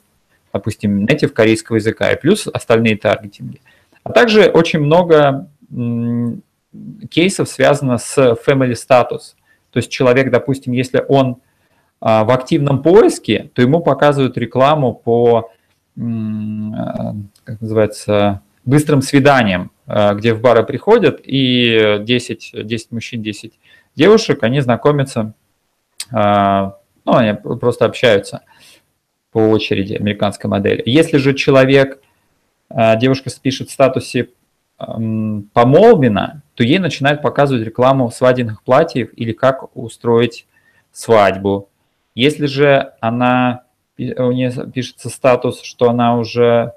допустим, 0.53 1.05
native 1.05 1.29
корейского 1.29 1.77
языка, 1.77 2.11
и 2.11 2.19
плюс 2.19 2.47
остальные 2.47 2.97
таргетинги. 2.97 3.59
А 4.03 4.11
также 4.11 4.45
очень 4.45 4.79
много 4.79 5.47
кейсов 7.09 7.49
связано 7.49 7.97
с 7.97 8.17
family 8.45 8.73
status. 8.73 9.35
То 9.71 9.77
есть 9.77 9.89
человек, 9.89 10.29
допустим, 10.29 10.73
если 10.73 11.03
он 11.07 11.37
а, 11.99 12.23
в 12.25 12.31
активном 12.31 12.81
поиске, 12.83 13.49
то 13.53 13.61
ему 13.61 13.79
показывают 13.79 14.37
рекламу 14.37 14.93
по, 14.93 15.51
э, 15.95 16.01
как 17.43 17.61
называется, 17.61 18.41
быстрым 18.65 19.01
свиданиям, 19.01 19.71
э, 19.87 20.13
где 20.15 20.33
в 20.33 20.41
бары 20.41 20.63
приходят 20.63 21.21
и 21.23 21.99
10, 22.01 22.51
10 22.53 22.91
мужчин, 22.91 23.23
10 23.23 23.53
девушек, 23.95 24.43
они 24.43 24.59
знакомятся, 24.59 25.33
а, 26.11 26.77
ну, 27.05 27.15
они 27.15 27.33
просто 27.33 27.85
общаются 27.85 28.41
по 29.31 29.39
очереди, 29.39 29.95
американской 29.95 30.49
модели. 30.49 30.83
Если 30.85 31.17
же 31.17 31.33
человек, 31.33 31.99
а, 32.69 32.95
девушка 32.95 33.29
пишет 33.41 33.69
в 33.69 33.73
статусе 33.73 34.29
помолвина, 34.77 36.41
то 36.55 36.63
ей 36.63 36.79
начинают 36.79 37.21
показывать 37.21 37.65
рекламу 37.65 38.11
свадебных 38.11 38.63
платьев 38.63 39.09
или 39.15 39.31
как 39.31 39.75
устроить 39.77 40.45
свадьбу. 40.91 41.69
Если 42.15 42.47
же 42.47 42.93
она, 42.99 43.63
у 43.97 44.31
нее 44.31 44.51
пишется 44.73 45.09
статус, 45.09 45.61
что 45.61 45.89
она 45.89 46.17
уже 46.17 46.73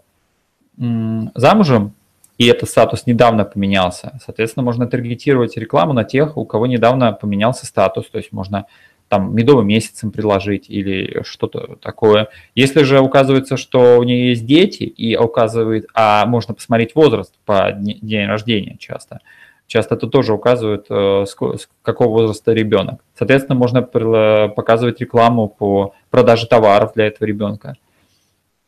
замужем, 0.77 1.96
и 2.39 2.47
этот 2.47 2.69
статус 2.69 3.07
недавно 3.07 3.45
поменялся. 3.45 4.19
Соответственно, 4.25 4.65
можно 4.65 4.87
таргетировать 4.87 5.57
рекламу 5.57 5.93
на 5.93 6.05
тех, 6.05 6.37
у 6.37 6.45
кого 6.45 6.67
недавно 6.67 7.13
поменялся 7.13 7.67
статус, 7.67 8.07
то 8.11 8.19
есть 8.19 8.33
можно 8.33 8.67
там 9.09 9.35
медовым 9.35 9.69
месяцем 9.69 10.11
предложить 10.11 10.69
или 10.69 11.23
что-то 11.23 11.77
такое. 11.81 12.29
Если 12.55 12.83
же 12.83 13.01
указывается, 13.01 13.57
что 13.57 13.99
у 13.99 14.03
нее 14.03 14.31
есть 14.31 14.45
дети, 14.45 14.83
и 14.83 15.17
указывает, 15.17 15.87
а 15.95 16.27
можно 16.27 16.55
посмотреть 16.55 16.95
возраст 16.95 17.33
по 17.45 17.73
день 17.73 18.27
рождения 18.27 18.77
часто, 18.79 19.21
часто 19.67 19.95
это 19.95 20.09
тоже 20.09 20.33
указывает, 20.33 20.87
э, 20.91 21.25
с 21.27 21.69
какого 21.83 22.09
возраста 22.09 22.53
ребенок. 22.53 23.01
Соответственно, 23.17 23.57
можно 23.57 23.83
показывать 23.83 25.01
рекламу 25.01 25.49
по 25.49 25.95
продаже 26.11 26.47
товаров 26.47 26.93
для 26.95 27.07
этого 27.07 27.27
ребенка. 27.27 27.77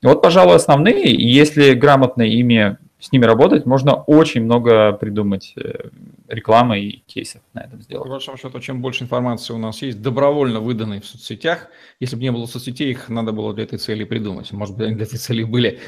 Вот, 0.03 0.23
пожалуй, 0.23 0.55
основные. 0.55 1.13
Если 1.13 1.75
грамотно 1.75 2.23
ими 2.23 2.79
с 3.01 3.13
ними 3.13 3.25
работать, 3.25 3.65
можно 3.65 3.95
очень 3.95 4.43
много 4.43 4.93
придумать 4.93 5.53
э, 5.57 5.91
рекламы 6.27 6.81
и 6.81 7.03
кейсов 7.07 7.43
на 7.55 7.61
этом 7.61 7.81
сделать. 7.81 8.05
По 8.05 8.11
большому 8.11 8.37
счету, 8.37 8.59
чем 8.59 8.83
больше 8.83 9.05
информации 9.05 9.53
у 9.53 9.59
нас 9.59 9.81
есть, 9.83 10.03
добровольно 10.03 10.59
выданной 10.59 11.01
в 11.01 11.07
соцсетях, 11.07 11.69
если 12.01 12.17
бы 12.17 12.23
не 12.23 12.33
было 12.33 12.47
соцсетей, 12.47 12.91
их 12.91 13.09
надо 13.09 13.31
было 13.31 13.55
для 13.55 13.65
этой 13.65 13.79
цели 13.79 14.03
придумать. 14.03 14.51
Может 14.51 14.77
быть, 14.77 14.89
они 14.89 14.97
для 14.97 15.05
этой 15.05 15.19
цели 15.19 15.45
были 15.45 15.79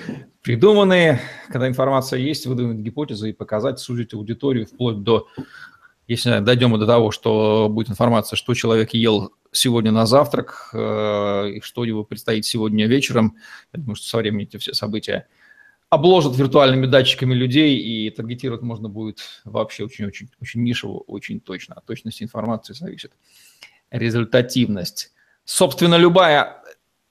придуманы. 0.42 1.18
Когда 1.48 1.66
информация 1.66 2.20
есть, 2.20 2.46
выдвинуть 2.46 2.78
гипотезы 2.78 3.30
и 3.30 3.32
показать, 3.32 3.80
сузить 3.80 4.14
аудиторию 4.14 4.66
вплоть 4.66 5.02
до, 5.02 5.26
если 6.06 6.38
дойдем 6.38 6.78
до 6.78 6.86
того, 6.86 7.10
что 7.10 7.68
будет 7.68 7.90
информация, 7.90 8.36
что 8.36 8.54
человек 8.54 8.94
ел 8.94 9.32
сегодня 9.50 9.90
на 9.90 10.06
завтрак, 10.06 10.70
э, 10.74 11.50
и 11.56 11.60
что 11.60 11.82
его 11.82 12.04
предстоит 12.04 12.44
сегодня 12.44 12.86
вечером. 12.86 13.34
Думаю, 13.72 13.96
что 13.96 14.06
со 14.06 14.18
временем 14.18 14.46
эти 14.46 14.58
все 14.58 14.74
события– 14.74 15.26
обложат 15.90 16.36
виртуальными 16.36 16.86
датчиками 16.86 17.34
людей, 17.34 17.76
и 17.76 18.10
таргетировать 18.10 18.62
можно 18.62 18.88
будет 18.88 19.18
вообще 19.44 19.84
очень-очень 19.84 20.30
очень 20.40 20.62
нишево, 20.62 20.98
очень 20.98 21.40
точно. 21.40 21.74
От 21.74 21.84
точности 21.84 22.22
информации 22.22 22.72
зависит 22.72 23.12
результативность. 23.90 25.12
Собственно, 25.44 25.96
любая 25.96 26.62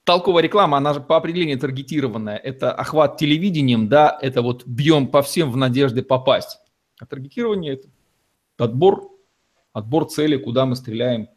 толковая 0.04 0.42
реклама, 0.42 0.78
она 0.78 0.94
же 0.94 1.00
по 1.00 1.16
определению 1.16 1.58
таргетированная. 1.58 2.36
Это 2.36 2.72
охват 2.72 3.18
телевидением, 3.18 3.88
да, 3.88 4.18
это 4.20 4.40
вот 4.40 4.66
бьем 4.66 5.08
по 5.08 5.20
всем 5.22 5.52
в 5.52 5.56
надежде 5.56 6.02
попасть. 6.02 6.58
А 6.98 7.06
таргетирование– 7.06 7.74
это 7.74 7.88
отбор, 8.56 9.10
отбор 9.74 10.06
цели, 10.06 10.36
куда 10.36 10.64
мы 10.64 10.74
стреляем. 10.74 11.28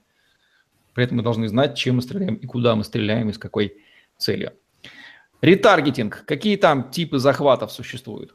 При 0.94 1.04
этом 1.04 1.18
мы 1.18 1.24
должны 1.24 1.48
знать, 1.50 1.78
чем 1.78 1.98
мы 1.98 2.02
стреляем 2.02 2.36
и 2.36 2.46
куда 2.46 2.76
мы 2.76 2.84
стреляем 2.86 3.30
и 3.30 3.34
с 3.34 3.38
какой 3.38 3.78
целью. 4.18 4.54
Ретаргетинг. 5.44 6.24
Какие 6.26 6.56
там 6.56 6.90
типы 6.90 7.20
захватов 7.20 7.70
существуют? 7.74 8.34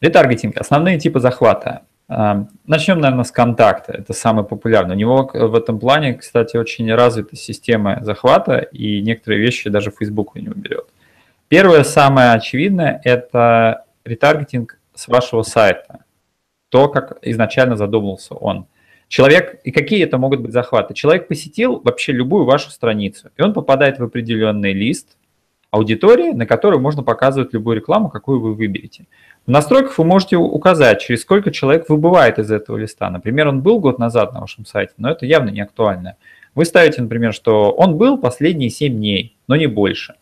Ретаргетинг. 0.00 0.56
Основные 0.56 0.98
типы 0.98 1.20
захвата. 1.20 1.82
А, 2.08 2.48
начнем, 2.66 2.98
наверное, 2.98 3.22
с 3.22 3.30
контакта. 3.30 3.92
Это 3.92 4.14
самый 4.14 4.44
популярный. 4.44 4.96
У 4.96 4.98
него 4.98 5.30
в 5.32 5.54
этом 5.54 5.78
плане, 5.78 6.14
кстати, 6.14 6.56
очень 6.56 6.92
развита 6.92 7.36
система 7.36 7.98
захвата, 8.02 8.58
и 8.58 9.00
некоторые 9.00 9.40
вещи 9.40 9.70
даже 9.70 9.92
Facebook 9.92 10.34
у 10.34 10.40
него 10.40 10.54
берет. 10.56 10.88
Первое, 11.46 11.84
самое 11.84 12.32
очевидное, 12.32 13.00
это 13.04 13.84
ретаргетинг 14.04 14.80
с 14.92 15.06
вашего 15.06 15.44
сайта. 15.44 16.00
То, 16.68 16.88
как 16.88 17.18
изначально 17.22 17.76
задумался 17.76 18.34
он. 18.34 18.66
Человек, 19.12 19.60
и 19.62 19.72
какие 19.72 20.02
это 20.02 20.16
могут 20.16 20.40
быть 20.40 20.52
захваты? 20.52 20.94
Человек 20.94 21.28
посетил 21.28 21.82
вообще 21.84 22.12
любую 22.12 22.46
вашу 22.46 22.70
страницу, 22.70 23.28
и 23.36 23.42
он 23.42 23.52
попадает 23.52 23.98
в 23.98 24.02
определенный 24.02 24.72
лист 24.72 25.18
аудитории, 25.70 26.30
на 26.30 26.46
который 26.46 26.78
можно 26.78 27.02
показывать 27.02 27.52
любую 27.52 27.76
рекламу, 27.76 28.08
какую 28.08 28.40
вы 28.40 28.54
выберете. 28.54 29.04
В 29.44 29.50
настройках 29.50 29.98
вы 29.98 30.06
можете 30.06 30.36
указать, 30.36 31.02
через 31.02 31.20
сколько 31.20 31.50
человек 31.50 31.90
выбывает 31.90 32.38
из 32.38 32.50
этого 32.50 32.78
листа. 32.78 33.10
Например, 33.10 33.48
он 33.48 33.60
был 33.60 33.80
год 33.80 33.98
назад 33.98 34.32
на 34.32 34.40
вашем 34.40 34.64
сайте, 34.64 34.94
но 34.96 35.10
это 35.10 35.26
явно 35.26 35.50
не 35.50 35.60
актуально. 35.60 36.16
Вы 36.54 36.64
ставите, 36.64 37.02
например, 37.02 37.34
что 37.34 37.70
он 37.70 37.98
был 37.98 38.16
последние 38.16 38.70
7 38.70 38.94
дней, 38.94 39.36
но 39.46 39.56
не 39.56 39.66
больше. 39.66 40.14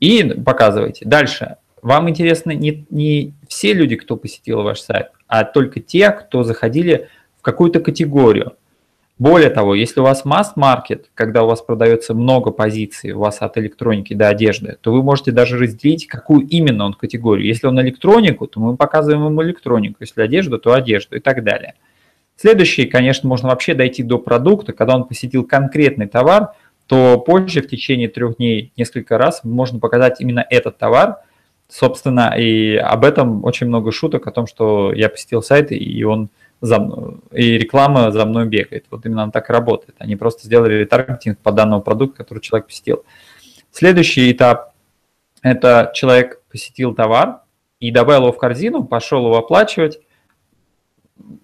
И 0.00 0.24
показываете. 0.24 1.04
Дальше. 1.04 1.56
Вам 1.82 2.08
интересны 2.08 2.54
не, 2.54 2.86
не 2.88 3.34
все 3.48 3.74
люди, 3.74 3.96
кто 3.96 4.16
посетил 4.16 4.62
ваш 4.62 4.80
сайт, 4.80 5.08
а 5.26 5.44
только 5.44 5.80
те, 5.80 6.10
кто 6.10 6.42
заходили 6.42 7.08
какую-то 7.48 7.80
категорию. 7.80 8.52
Более 9.18 9.48
того, 9.48 9.74
если 9.74 10.00
у 10.00 10.02
вас 10.02 10.26
масс-маркет, 10.26 11.10
когда 11.14 11.44
у 11.44 11.46
вас 11.46 11.62
продается 11.62 12.12
много 12.12 12.50
позиций, 12.50 13.12
у 13.12 13.20
вас 13.20 13.38
от 13.40 13.56
электроники 13.56 14.12
до 14.12 14.28
одежды, 14.28 14.76
то 14.82 14.92
вы 14.92 15.02
можете 15.02 15.32
даже 15.32 15.56
разделить, 15.56 16.06
какую 16.06 16.46
именно 16.46 16.84
он 16.84 16.92
категорию. 16.92 17.46
Если 17.46 17.66
он 17.66 17.80
электронику, 17.80 18.46
то 18.46 18.60
мы 18.60 18.76
показываем 18.76 19.24
ему 19.24 19.42
электронику, 19.42 19.96
если 20.00 20.20
одежду, 20.20 20.58
то 20.58 20.74
одежду 20.74 21.16
и 21.16 21.20
так 21.20 21.42
далее. 21.42 21.72
Следующий, 22.36 22.84
конечно, 22.84 23.26
можно 23.28 23.48
вообще 23.48 23.72
дойти 23.72 24.02
до 24.02 24.18
продукта, 24.18 24.74
когда 24.74 24.94
он 24.94 25.04
посетил 25.04 25.42
конкретный 25.42 26.06
товар, 26.06 26.52
то 26.86 27.18
позже 27.18 27.62
в 27.62 27.68
течение 27.68 28.08
трех 28.08 28.36
дней 28.36 28.72
несколько 28.76 29.16
раз 29.16 29.42
можно 29.42 29.80
показать 29.80 30.20
именно 30.20 30.44
этот 30.50 30.76
товар. 30.76 31.16
Собственно, 31.68 32.34
и 32.38 32.76
об 32.76 33.04
этом 33.04 33.42
очень 33.42 33.66
много 33.66 33.90
шуток, 33.90 34.26
о 34.26 34.32
том, 34.32 34.46
что 34.46 34.92
я 34.92 35.08
посетил 35.08 35.42
сайт, 35.42 35.72
и 35.72 36.04
он 36.04 36.28
за 36.60 36.78
и 37.32 37.58
реклама 37.58 38.10
за 38.10 38.24
мной 38.26 38.46
бегает. 38.46 38.86
Вот 38.90 39.06
именно 39.06 39.24
она 39.24 39.32
так 39.32 39.48
и 39.50 39.52
работает. 39.52 39.96
Они 39.98 40.16
просто 40.16 40.46
сделали 40.46 40.74
ретаргетинг 40.74 41.38
по 41.38 41.52
данному 41.52 41.82
продукту, 41.82 42.18
который 42.18 42.40
человек 42.40 42.66
посетил. 42.66 43.04
Следующий 43.70 44.32
этап– 44.32 44.72
это 45.42 45.92
человек 45.94 46.42
посетил 46.50 46.94
товар 46.94 47.40
и 47.80 47.90
добавил 47.90 48.22
его 48.22 48.32
в 48.32 48.38
корзину, 48.38 48.84
пошел 48.84 49.24
его 49.26 49.38
оплачивать, 49.38 50.00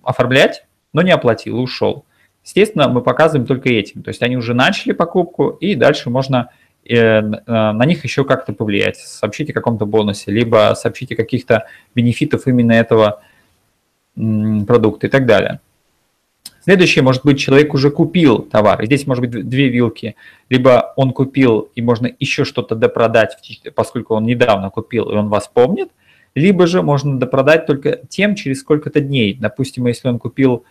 оформлять, 0.02 0.64
но 0.92 1.02
не 1.02 1.12
оплатил, 1.12 1.60
ушел. 1.60 2.06
Естественно, 2.44 2.88
мы 2.88 3.02
показываем 3.02 3.46
только 3.46 3.68
этим. 3.68 4.02
То 4.02 4.08
есть 4.08 4.22
они 4.22 4.36
уже 4.36 4.52
начали 4.54 4.92
покупку, 4.92 5.50
и 5.50 5.74
дальше 5.74 6.10
можно 6.10 6.50
э, 6.84 6.96
э, 6.96 7.22
на 7.46 7.84
них 7.86 8.04
еще 8.04 8.24
как-то 8.24 8.52
повлиять. 8.52 8.98
Сообщите 8.98 9.52
о 9.52 9.54
каком-то 9.54 9.86
бонусе, 9.86 10.30
либо 10.30 10.74
сообщите 10.76 11.16
каких-то 11.16 11.66
бенефитов 11.94 12.46
именно 12.46 12.72
этого 12.72 13.22
продукты 14.14 15.06
и 15.06 15.10
так 15.10 15.26
далее. 15.26 15.60
Следующее, 16.64 17.04
может 17.04 17.26
быть, 17.26 17.38
человек 17.38 17.74
уже 17.74 17.90
купил 17.90 18.38
товар, 18.38 18.80
и 18.80 18.86
здесь 18.86 19.06
может 19.06 19.22
быть 19.22 19.48
две 19.48 19.68
вилки. 19.68 20.16
Либо 20.48 20.94
он 20.96 21.12
купил, 21.12 21.68
и 21.74 21.82
можно 21.82 22.08
еще 22.18 22.44
что-то 22.44 22.74
допродать, 22.74 23.36
поскольку 23.74 24.14
он 24.14 24.24
недавно 24.24 24.70
купил, 24.70 25.10
и 25.10 25.14
он 25.14 25.28
вас 25.28 25.46
помнит, 25.46 25.90
либо 26.34 26.66
же 26.66 26.82
можно 26.82 27.18
допродать 27.18 27.66
только 27.66 28.00
тем 28.08 28.34
через 28.34 28.60
сколько-то 28.60 29.00
дней. 29.00 29.34
Допустим, 29.38 29.86
если 29.86 30.08
он 30.08 30.18
купил 30.18 30.64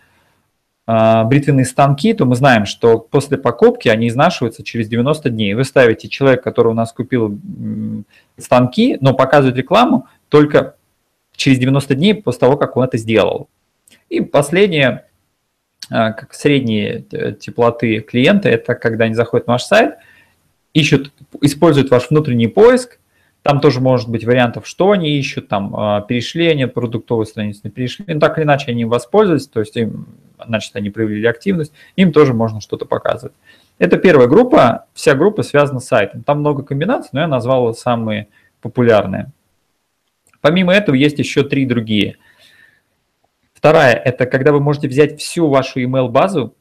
э, 0.88 1.24
бритвенные 1.26 1.66
станки, 1.66 2.12
то 2.14 2.26
мы 2.26 2.36
знаем, 2.36 2.66
что 2.66 2.98
после 2.98 3.38
покупки 3.38 3.88
они 3.88 4.08
изнашиваются 4.08 4.64
через 4.64 4.88
90 4.90 5.30
дней. 5.30 5.54
Вы 5.54 5.64
ставите 5.64 6.10
человек, 6.10 6.44
который 6.44 6.70
у 6.70 6.76
нас 6.76 6.92
купил 6.92 7.40
станки, 8.40 8.98
но 9.00 9.14
показывает 9.14 9.58
рекламу 9.58 10.08
только 10.30 10.76
через 11.36 11.60
90 11.60 11.96
дней 11.96 12.14
после 12.16 12.40
того, 12.40 12.58
как 12.58 12.78
он 12.78 12.86
это 12.86 12.98
сделал. 12.98 13.50
И 14.10 14.22
последнее, 14.22 15.06
а, 15.90 16.12
как 16.12 16.34
средние 16.34 17.06
э, 17.12 17.34
теплоты 17.34 18.00
клиента, 18.00 18.50
это 18.50 18.76
когда 18.76 19.06
они 19.06 19.16
заходят 19.16 19.48
на 19.48 19.54
ваш 19.54 19.64
сайт, 19.64 19.96
ищут, 20.74 21.12
используют 21.42 21.92
ваш 21.92 22.10
внутренний 22.10 22.48
поиск, 22.48 23.00
там 23.42 23.60
тоже 23.60 23.82
может 23.82 24.10
быть 24.10 24.24
вариантов, 24.24 24.66
что 24.66 24.92
они 24.92 25.18
ищут, 25.18 25.50
там 25.50 25.76
а, 25.76 26.02
перешли 26.02 26.48
они 26.48 26.64
от 26.64 26.74
продуктовой 26.74 27.26
страницы, 27.26 27.62
не 27.64 27.70
перешли, 27.70 28.06
ну, 28.08 28.20
так 28.20 28.38
или 28.38 28.46
иначе 28.46 28.72
они 28.72 28.84
им 28.84 28.90
воспользовались, 28.90 29.48
то 29.48 29.60
есть 29.60 29.76
им, 29.76 30.08
значит, 30.44 30.76
они 30.76 30.90
проявили 30.90 31.28
активность, 31.28 31.74
им 31.98 32.14
тоже 32.14 32.34
можно 32.34 32.62
что-то 32.62 32.86
показывать. 32.86 33.34
Это 33.80 33.98
первая 33.98 34.28
группа, 34.28 34.86
вся 34.94 35.14
группа 35.14 35.44
связана 35.44 35.80
с 35.80 35.88
сайтом. 35.88 36.24
Там 36.24 36.40
много 36.40 36.64
комбинаций, 36.64 37.10
но 37.12 37.22
я 37.22 37.28
назвал 37.28 37.74
самые 37.74 38.28
популярные. 38.62 39.32
Помимо 40.44 40.74
этого 40.74 40.96
есть 40.96 41.20
еще 41.20 41.44
три 41.44 41.66
другие. 41.66 42.18
Вторая– 43.54 43.94
это 44.06 44.26
когда 44.26 44.52
вы 44.52 44.60
можете 44.60 44.90
взять 44.90 45.22
всю 45.22 45.48
вашу 45.48 45.82
email-базу 45.82 46.54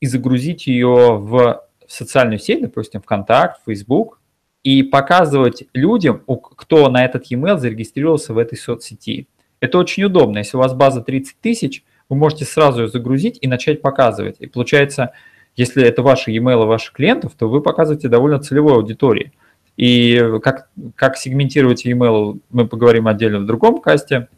и 0.00 0.06
загрузить 0.06 0.66
ее 0.66 1.18
в 1.18 1.62
социальную 1.86 2.38
сеть, 2.38 2.62
допустим, 2.62 3.02
ВКонтакт, 3.02 3.60
Facebook, 3.66 4.18
и 4.64 4.82
показывать 4.82 5.64
людям, 5.74 6.22
кто 6.56 6.88
на 6.88 7.04
этот 7.04 7.26
e-mail 7.30 7.58
зарегистрировался 7.58 8.32
в 8.32 8.38
этой 8.38 8.56
соцсети. 8.56 9.28
Это 9.60 9.76
очень 9.76 10.04
удобно. 10.04 10.38
Если 10.38 10.56
у 10.56 10.60
вас 10.60 10.72
база 10.72 11.02
30 11.02 11.38
тысяч, 11.38 11.84
вы 12.08 12.16
можете 12.16 12.46
сразу 12.46 12.84
ее 12.84 12.88
загрузить 12.88 13.36
и 13.42 13.46
начать 13.46 13.82
показывать. 13.82 14.36
И 14.38 14.46
получается, 14.46 15.12
если 15.54 15.84
это 15.84 16.02
ваши 16.02 16.30
e-mail 16.30 16.64
ваших 16.64 16.94
клиентов, 16.94 17.34
то 17.34 17.46
вы 17.46 17.60
показываете 17.60 18.08
довольно 18.08 18.38
целевой 18.38 18.72
аудитории. 18.72 19.32
И 19.78 20.20
как, 20.42 20.68
как 20.96 21.16
сегментировать 21.16 21.86
email, 21.86 22.40
мы 22.50 22.66
поговорим 22.66 23.06
отдельно 23.06 23.38
в 23.38 23.46
другом 23.46 23.80
касте. 23.80 24.28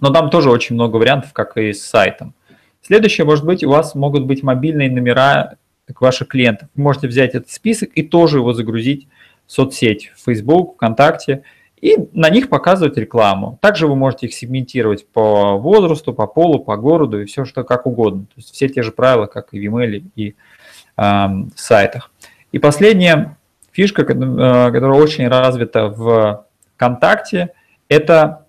Но 0.00 0.10
там 0.10 0.30
тоже 0.30 0.50
очень 0.50 0.74
много 0.74 0.96
вариантов, 0.96 1.34
как 1.34 1.58
и 1.58 1.74
с 1.74 1.84
сайтом. 1.84 2.34
Следующее, 2.80 3.26
может 3.26 3.44
быть, 3.44 3.62
у 3.62 3.68
вас 3.68 3.94
могут 3.94 4.24
быть 4.24 4.42
мобильные 4.42 4.90
номера 4.90 5.56
ваших 6.00 6.28
клиентов. 6.28 6.70
Вы 6.74 6.82
можете 6.82 7.08
взять 7.08 7.34
этот 7.34 7.50
список 7.50 7.90
и 7.94 8.02
тоже 8.02 8.38
его 8.38 8.54
загрузить 8.54 9.06
соцсеть 9.46 10.10
Facebook, 10.16 10.76
ВКонтакте, 10.76 11.42
и 11.82 11.98
на 12.14 12.30
них 12.30 12.48
показывать 12.48 12.96
рекламу. 12.96 13.58
Также 13.60 13.86
вы 13.86 13.96
можете 13.96 14.26
их 14.26 14.34
сегментировать 14.34 15.06
по 15.06 15.58
возрасту, 15.58 16.14
по 16.14 16.26
полу, 16.26 16.64
по 16.64 16.78
городу 16.78 17.20
и 17.20 17.26
все, 17.26 17.44
что 17.44 17.64
как 17.64 17.86
угодно. 17.86 18.22
То 18.22 18.34
есть 18.36 18.54
все 18.54 18.70
те 18.70 18.82
же 18.82 18.92
правила, 18.92 19.26
как 19.26 19.52
и 19.52 19.60
в 19.60 19.74
email 19.74 20.02
и 20.16 20.34
э, 20.96 21.26
сайтах. 21.54 22.10
И 22.52 22.58
последняя 22.58 23.36
фишка, 23.74 24.02
э, 24.02 24.04
которая 24.06 25.00
очень 25.00 25.26
развита 25.28 25.88
в 25.88 26.46
ВКонтакте, 26.76 27.52
это 27.88 28.46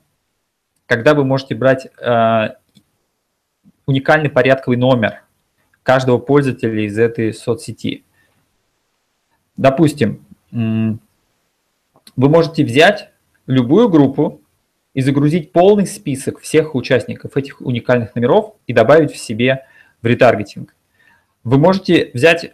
когда 0.85 1.15
вы 1.15 1.25
можете 1.25 1.55
брать 1.55 1.87
э, 1.99 2.49
уникальный 3.87 4.29
порядковый 4.29 4.77
номер 4.77 5.23
каждого 5.81 6.19
пользователя 6.19 6.85
из 6.85 6.97
этой 6.97 7.33
соцсети. 7.33 8.03
Допустим, 9.57 10.25
вы 10.51 10.99
можете 12.15 12.63
взять 12.63 13.11
любую 13.47 13.89
группу 13.89 14.41
и 14.93 15.01
загрузить 15.01 15.51
полный 15.51 15.87
список 15.87 16.39
всех 16.39 16.75
участников 16.75 17.35
этих 17.35 17.61
уникальных 17.61 18.15
номеров 18.15 18.55
и 18.67 18.73
добавить 18.73 19.11
в 19.11 19.17
себе 19.17 19.65
в 20.01 20.05
ретаргетинг. 20.05 20.75
Вы 21.43 21.57
можете 21.57 22.11
взять 22.13 22.53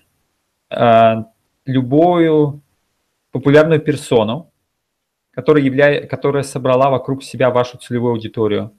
э, 0.69 1.23
любую 1.65 2.61
популярную 3.31 3.79
персону, 3.79 4.51
которая, 5.31 5.63
являя, 5.63 6.05
которая 6.05 6.43
собрала 6.43 6.89
вокруг 6.89 7.23
себя 7.23 7.49
вашу 7.49 7.77
целевую 7.77 8.13
аудиторию, 8.13 8.73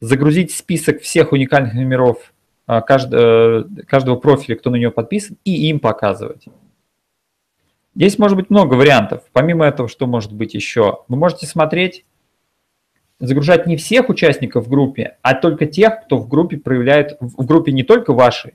загрузить 0.00 0.52
список 0.52 1.00
всех 1.00 1.32
уникальных 1.32 1.74
номеров 1.74 2.32
а, 2.66 2.80
каждого, 2.80 3.68
э, 3.80 3.84
каждого 3.86 4.16
профиля, 4.16 4.56
кто 4.56 4.70
на 4.70 4.76
нее 4.76 4.90
подписан, 4.90 5.36
и 5.44 5.68
им 5.68 5.78
показывать. 5.78 6.46
Здесь 7.94 8.18
может 8.18 8.36
быть 8.36 8.50
много 8.50 8.74
вариантов. 8.74 9.22
Помимо 9.32 9.66
этого, 9.66 9.88
что 9.88 10.06
может 10.06 10.32
быть 10.32 10.54
еще? 10.54 11.04
Вы 11.08 11.16
можете 11.16 11.46
смотреть, 11.46 12.04
загружать 13.20 13.66
не 13.66 13.76
всех 13.76 14.08
участников 14.08 14.66
в 14.66 14.70
группе, 14.70 15.18
а 15.22 15.34
только 15.34 15.66
тех, 15.66 16.04
кто 16.04 16.18
в 16.18 16.28
группе 16.28 16.56
проявляет, 16.56 17.16
в 17.20 17.44
группе 17.44 17.70
не 17.70 17.84
только 17.84 18.12
вашей, 18.12 18.54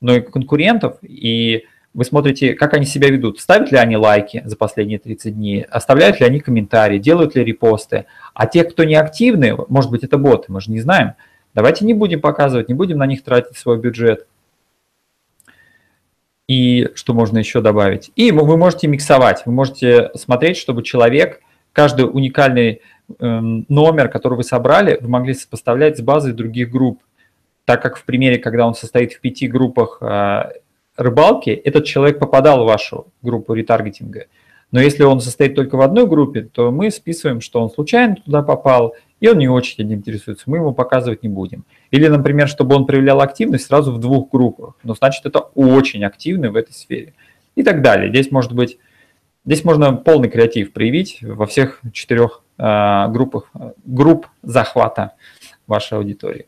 но 0.00 0.14
и 0.14 0.20
конкурентов, 0.20 0.98
и 1.02 1.64
вы 1.94 2.04
смотрите, 2.04 2.54
как 2.54 2.74
они 2.74 2.84
себя 2.84 3.08
ведут, 3.08 3.40
ставят 3.40 3.70
ли 3.70 3.78
они 3.78 3.96
лайки 3.96 4.42
за 4.44 4.56
последние 4.56 4.98
30 4.98 5.34
дней, 5.34 5.62
оставляют 5.62 6.18
ли 6.18 6.26
они 6.26 6.40
комментарии, 6.40 6.98
делают 6.98 7.36
ли 7.36 7.44
репосты. 7.44 8.06
А 8.34 8.46
те, 8.46 8.64
кто 8.64 8.82
не 8.82 8.96
активны, 8.96 9.56
может 9.68 9.90
быть, 9.92 10.02
это 10.02 10.18
боты, 10.18 10.52
мы 10.52 10.60
же 10.60 10.72
не 10.72 10.80
знаем, 10.80 11.14
давайте 11.54 11.84
не 11.84 11.94
будем 11.94 12.20
показывать, 12.20 12.68
не 12.68 12.74
будем 12.74 12.98
на 12.98 13.06
них 13.06 13.22
тратить 13.22 13.56
свой 13.56 13.78
бюджет. 13.78 14.26
И 16.48 16.90
что 16.94 17.14
можно 17.14 17.38
еще 17.38 17.60
добавить? 17.60 18.10
И 18.16 18.32
вы 18.32 18.56
можете 18.56 18.88
миксовать, 18.88 19.42
вы 19.46 19.52
можете 19.52 20.10
смотреть, 20.16 20.56
чтобы 20.56 20.82
человек, 20.82 21.40
каждый 21.72 22.02
уникальный 22.02 22.82
эм, 23.18 23.64
номер, 23.68 24.08
который 24.08 24.34
вы 24.34 24.42
собрали, 24.42 24.98
вы 25.00 25.08
могли 25.08 25.32
сопоставлять 25.32 25.96
с 25.96 26.02
базой 26.02 26.32
других 26.32 26.70
групп. 26.70 27.02
Так 27.64 27.80
как 27.80 27.96
в 27.96 28.04
примере, 28.04 28.38
когда 28.38 28.66
он 28.66 28.74
состоит 28.74 29.14
в 29.14 29.20
пяти 29.20 29.46
группах 29.46 29.98
а, 30.02 30.52
рыбалки, 30.96 31.50
этот 31.50 31.84
человек 31.84 32.18
попадал 32.18 32.64
в 32.64 32.66
вашу 32.66 33.08
группу 33.22 33.54
ретаргетинга. 33.54 34.26
Но 34.70 34.80
если 34.80 35.04
он 35.04 35.20
состоит 35.20 35.54
только 35.54 35.76
в 35.76 35.82
одной 35.82 36.06
группе, 36.06 36.42
то 36.42 36.72
мы 36.72 36.90
списываем, 36.90 37.40
что 37.40 37.62
он 37.62 37.70
случайно 37.70 38.16
туда 38.16 38.42
попал, 38.42 38.94
и 39.20 39.28
он 39.28 39.38
не 39.38 39.48
очень 39.48 39.84
этим 39.84 39.94
интересуется, 39.94 40.44
мы 40.46 40.56
ему 40.56 40.74
показывать 40.74 41.22
не 41.22 41.28
будем. 41.28 41.64
Или, 41.90 42.08
например, 42.08 42.48
чтобы 42.48 42.74
он 42.74 42.84
проявлял 42.84 43.20
активность 43.20 43.66
сразу 43.66 43.92
в 43.92 44.00
двух 44.00 44.30
группах, 44.30 44.74
но 44.82 44.94
значит 44.94 45.24
это 45.26 45.38
очень 45.38 46.04
активный 46.04 46.50
в 46.50 46.56
этой 46.56 46.72
сфере. 46.72 47.14
И 47.54 47.62
так 47.62 47.82
далее. 47.82 48.10
Здесь 48.10 48.32
может 48.32 48.52
быть, 48.52 48.78
здесь 49.44 49.64
можно 49.64 49.92
полный 49.92 50.28
креатив 50.28 50.72
проявить 50.72 51.18
во 51.22 51.46
всех 51.46 51.80
четырех 51.92 52.42
э, 52.58 53.08
группах, 53.10 53.50
групп 53.84 54.26
захвата 54.42 55.12
вашей 55.68 55.98
аудитории. 55.98 56.46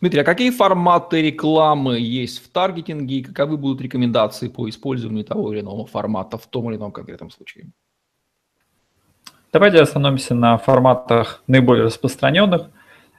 Дмитрий, 0.00 0.20
а 0.20 0.24
какие 0.24 0.50
форматы 0.50 1.20
рекламы 1.20 1.98
есть 1.98 2.42
в 2.42 2.48
таргетинге 2.48 3.16
и 3.16 3.22
каковы 3.22 3.58
будут 3.58 3.82
рекомендации 3.82 4.48
по 4.48 4.66
использованию 4.68 5.24
того 5.24 5.52
или 5.52 5.60
иного 5.60 5.86
формата 5.86 6.38
в 6.38 6.46
том 6.46 6.70
или 6.70 6.78
ином 6.78 6.90
конкретном 6.90 7.30
случае? 7.30 7.70
Давайте 9.52 9.80
остановимся 9.80 10.34
на 10.34 10.56
форматах 10.56 11.42
наиболее 11.46 11.84
распространенных. 11.84 12.70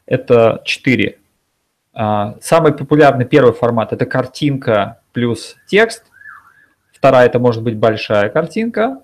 Это 0.08 0.62
четыре. 0.66 1.20
А, 1.94 2.38
самый 2.42 2.74
популярный 2.74 3.26
первый 3.26 3.54
формат– 3.54 3.94
это 3.94 4.08
картинка 4.08 5.02
плюс 5.14 5.58
текст. 5.68 6.06
Вторая– 6.94 7.26
это 7.28 7.38
может 7.38 7.62
быть 7.62 7.78
большая 7.78 8.30
картинка. 8.30 9.02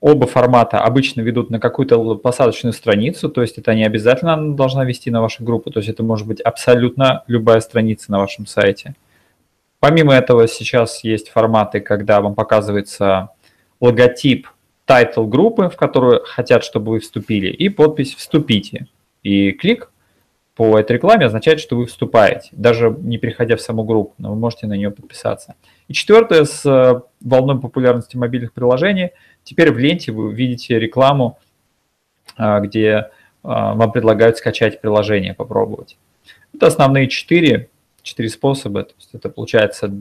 Оба 0.00 0.26
формата 0.26 0.80
обычно 0.80 1.20
ведут 1.20 1.50
на 1.50 1.60
какую-то 1.60 2.14
посадочную 2.14 2.72
страницу, 2.72 3.28
то 3.28 3.42
есть 3.42 3.58
это 3.58 3.74
не 3.74 3.84
обязательно 3.84 4.54
должна 4.54 4.84
вести 4.84 5.10
на 5.10 5.20
вашу 5.20 5.44
группу, 5.44 5.70
то 5.70 5.80
есть 5.80 5.90
это 5.90 6.02
может 6.02 6.26
быть 6.26 6.40
абсолютно 6.40 7.22
любая 7.26 7.60
страница 7.60 8.10
на 8.10 8.18
вашем 8.18 8.46
сайте. 8.46 8.94
Помимо 9.78 10.14
этого 10.14 10.48
сейчас 10.48 11.04
есть 11.04 11.28
форматы, 11.28 11.80
когда 11.80 12.22
вам 12.22 12.34
показывается 12.34 13.30
логотип, 13.80 14.48
title 14.86 15.26
группы, 15.26 15.68
в 15.68 15.76
которую 15.76 16.22
хотят, 16.24 16.64
чтобы 16.64 16.92
вы 16.92 17.00
вступили, 17.00 17.48
и 17.48 17.68
подпись 17.68 18.14
«Вступите». 18.14 18.86
И 19.22 19.52
клик 19.52 19.90
по 20.56 20.78
этой 20.78 20.92
рекламе 20.94 21.26
означает, 21.26 21.60
что 21.60 21.76
вы 21.76 21.86
вступаете, 21.86 22.48
даже 22.52 22.94
не 23.00 23.16
приходя 23.16 23.56
в 23.56 23.60
саму 23.60 23.84
группу, 23.84 24.14
но 24.18 24.30
вы 24.30 24.36
можете 24.36 24.66
на 24.66 24.74
нее 24.74 24.90
подписаться. 24.90 25.54
И 25.88 25.92
четвертое, 25.92 26.44
с 26.44 26.66
э, 26.66 27.00
волной 27.20 27.60
популярности 27.60 28.16
мобильных 28.16 28.52
приложений, 28.52 29.12
теперь 29.50 29.72
в 29.72 29.78
ленте 29.78 30.12
вы 30.12 30.32
видите 30.32 30.78
рекламу, 30.78 31.38
э, 32.38 32.60
где 32.60 32.86
э, 32.88 33.06
вам 33.42 33.90
предлагают 33.90 34.38
скачать 34.38 34.80
приложение, 34.80 35.34
попробовать. 35.34 35.98
Это 36.54 36.68
основные 36.68 37.08
четыре, 37.08 37.68
четыре 38.02 38.28
способа. 38.28 38.84
То 38.84 38.94
есть 38.98 39.10
это 39.12 39.28
получается 39.28 39.92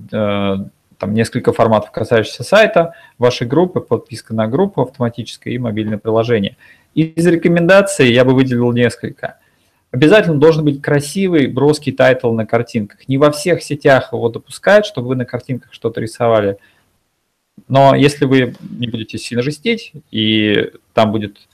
там 0.99 1.13
несколько 1.13 1.53
форматов, 1.53 1.91
касающихся 1.91 2.43
сайта, 2.43 2.93
вашей 3.17 3.47
группы, 3.47 3.79
подписка 3.79 4.35
на 4.35 4.47
группу 4.47 4.81
автоматическая 4.81 5.53
и 5.53 5.57
мобильное 5.57 5.97
приложение. 5.97 6.57
Из 6.93 7.25
рекомендаций 7.25 8.11
я 8.11 8.23
бы 8.25 8.33
выделил 8.33 8.71
несколько– 8.71 9.37
Обязательно 9.91 10.39
должен 10.39 10.63
быть 10.63 10.81
красивый 10.81 11.47
броский 11.47 11.91
title 11.91 12.31
на 12.31 12.45
картинках. 12.45 13.07
Не 13.07 13.17
во 13.17 13.31
всех 13.31 13.63
сетях 13.63 14.13
его 14.13 14.29
допускают, 14.29 14.85
чтобы 14.85 15.09
вы 15.09 15.15
на 15.15 15.25
картинках 15.25 15.73
что-то 15.73 15.99
рисовали. 15.99 16.57
Но 17.67 17.95
если 17.95 18.25
вы 18.25 18.55
не 18.61 18.87
будете 18.87 19.17
сильно 19.17 19.41
жестить, 19.41 19.93
и 20.11 20.71
там 20.93 21.11
будет 21.11 21.47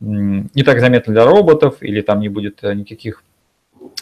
не 0.00 0.62
так 0.62 0.80
заметно 0.80 1.12
для 1.12 1.24
роботов, 1.24 1.76
или 1.80 2.00
там 2.00 2.20
не 2.20 2.28
будет 2.28 2.62
э, 2.62 2.74
никаких 2.74 3.22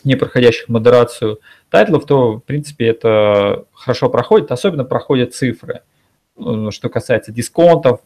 не 0.04 0.16
проходящих 0.16 0.68
модерацию 0.68 1.40
тайтлов, 1.70 2.06
то, 2.06 2.34
в 2.34 2.40
принципе, 2.40 2.86
это 2.86 3.66
хорошо 3.72 4.08
проходит, 4.08 4.50
особенно 4.50 4.84
проходят 4.84 5.34
цифры. 5.34 5.82
Ну, 6.36 6.70
что 6.70 6.88
касается 6.88 7.30
дисконтов, 7.30 8.00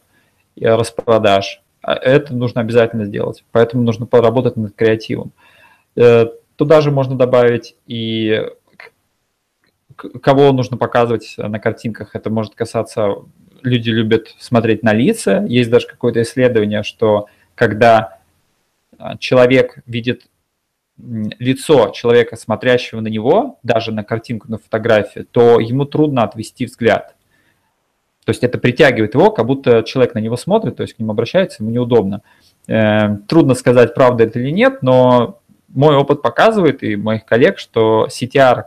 и 0.57 0.65
распродаж, 0.65 1.61
а 1.81 1.93
это 1.93 2.35
нужно 2.35 2.61
обязательно 2.61 3.05
сделать. 3.05 3.43
Поэтому 3.51 3.83
нужно 3.83 4.05
поработать 4.05 4.57
над 4.57 4.75
креативом. 4.75 5.31
Э, 5.95 6.25
туда 6.55 6.81
же 6.81 6.91
можно 6.91 7.15
добавить 7.15 7.75
и 7.85 8.43
кого 9.97 10.51
нужно 10.51 10.77
показывать 10.77 11.35
на 11.37 11.59
картинках. 11.59 12.15
Это 12.15 12.29
может 12.29 12.55
касаться, 12.55 13.15
люди 13.63 13.89
любят 13.89 14.35
смотреть 14.39 14.83
на 14.83 14.93
лица. 14.93 15.43
Есть 15.47 15.69
даже 15.69 15.87
какое-то 15.87 16.21
исследование, 16.21 16.83
что 16.83 17.27
когда 17.55 18.19
а, 18.97 19.17
человек 19.17 19.79
видит 19.85 20.27
лицо 20.97 21.89
человека, 21.89 22.35
смотрящего 22.35 23.01
на 23.01 23.07
него, 23.07 23.59
даже 23.63 23.91
на 23.91 24.03
картинку, 24.03 24.49
на 24.49 24.57
фотографию, 24.57 25.25
то 25.25 25.59
ему 25.59 25.85
трудно 25.85 26.23
отвести 26.23 26.65
взгляд. 26.65 27.15
То 28.25 28.31
есть 28.31 28.43
это 28.43 28.57
притягивает 28.57 29.13
его, 29.13 29.31
как 29.31 29.45
будто 29.45 29.83
человек 29.83 30.13
на 30.15 30.19
него 30.19 30.35
смотрит, 30.35 30.75
то 30.75 30.81
есть 30.81 30.95
к 30.95 30.99
нему 30.99 31.11
обращается, 31.11 31.63
ему 31.63 31.71
неудобно. 31.71 32.23
Э, 32.67 33.17
трудно 33.27 33.53
сказать, 33.53 33.93
правда 33.93 34.25
это 34.25 34.39
или 34.39 34.49
нет, 34.49 34.81
но 34.81 35.39
мой 35.69 35.95
опыт 35.95 36.21
показывает 36.21 36.83
и 36.83 36.95
моих 36.95 37.25
коллег, 37.25 37.59
что 37.59 38.07
CTR, 38.09 38.65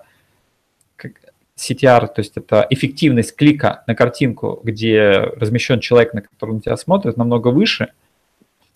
CTR, 1.61 2.07
то 2.07 2.14
есть 2.18 2.37
это 2.37 2.66
эффективность 2.70 3.37
клика 3.37 3.83
на 3.87 3.94
картинку, 3.94 4.61
где 4.62 5.11
размещен 5.37 5.81
человек, 5.81 6.14
на 6.14 6.23
который 6.23 6.55
на 6.55 6.61
тебя 6.61 6.77
смотрит, 6.77 7.16
намного 7.16 7.49
выше, 7.49 7.92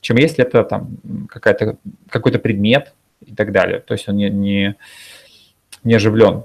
чем 0.01 0.18
если 0.18 0.44
это 0.44 0.64
там 0.64 0.99
какая-то, 1.29 1.79
какой-то 2.11 2.38
предмет 2.38 2.92
и 3.25 3.35
так 3.35 3.53
далее. 3.53 3.81
То 3.81 3.94
есть 3.94 4.09
он 4.09 4.16
не, 4.16 4.29
не, 4.29 4.77
не 5.83 5.94
оживлен. 5.94 6.44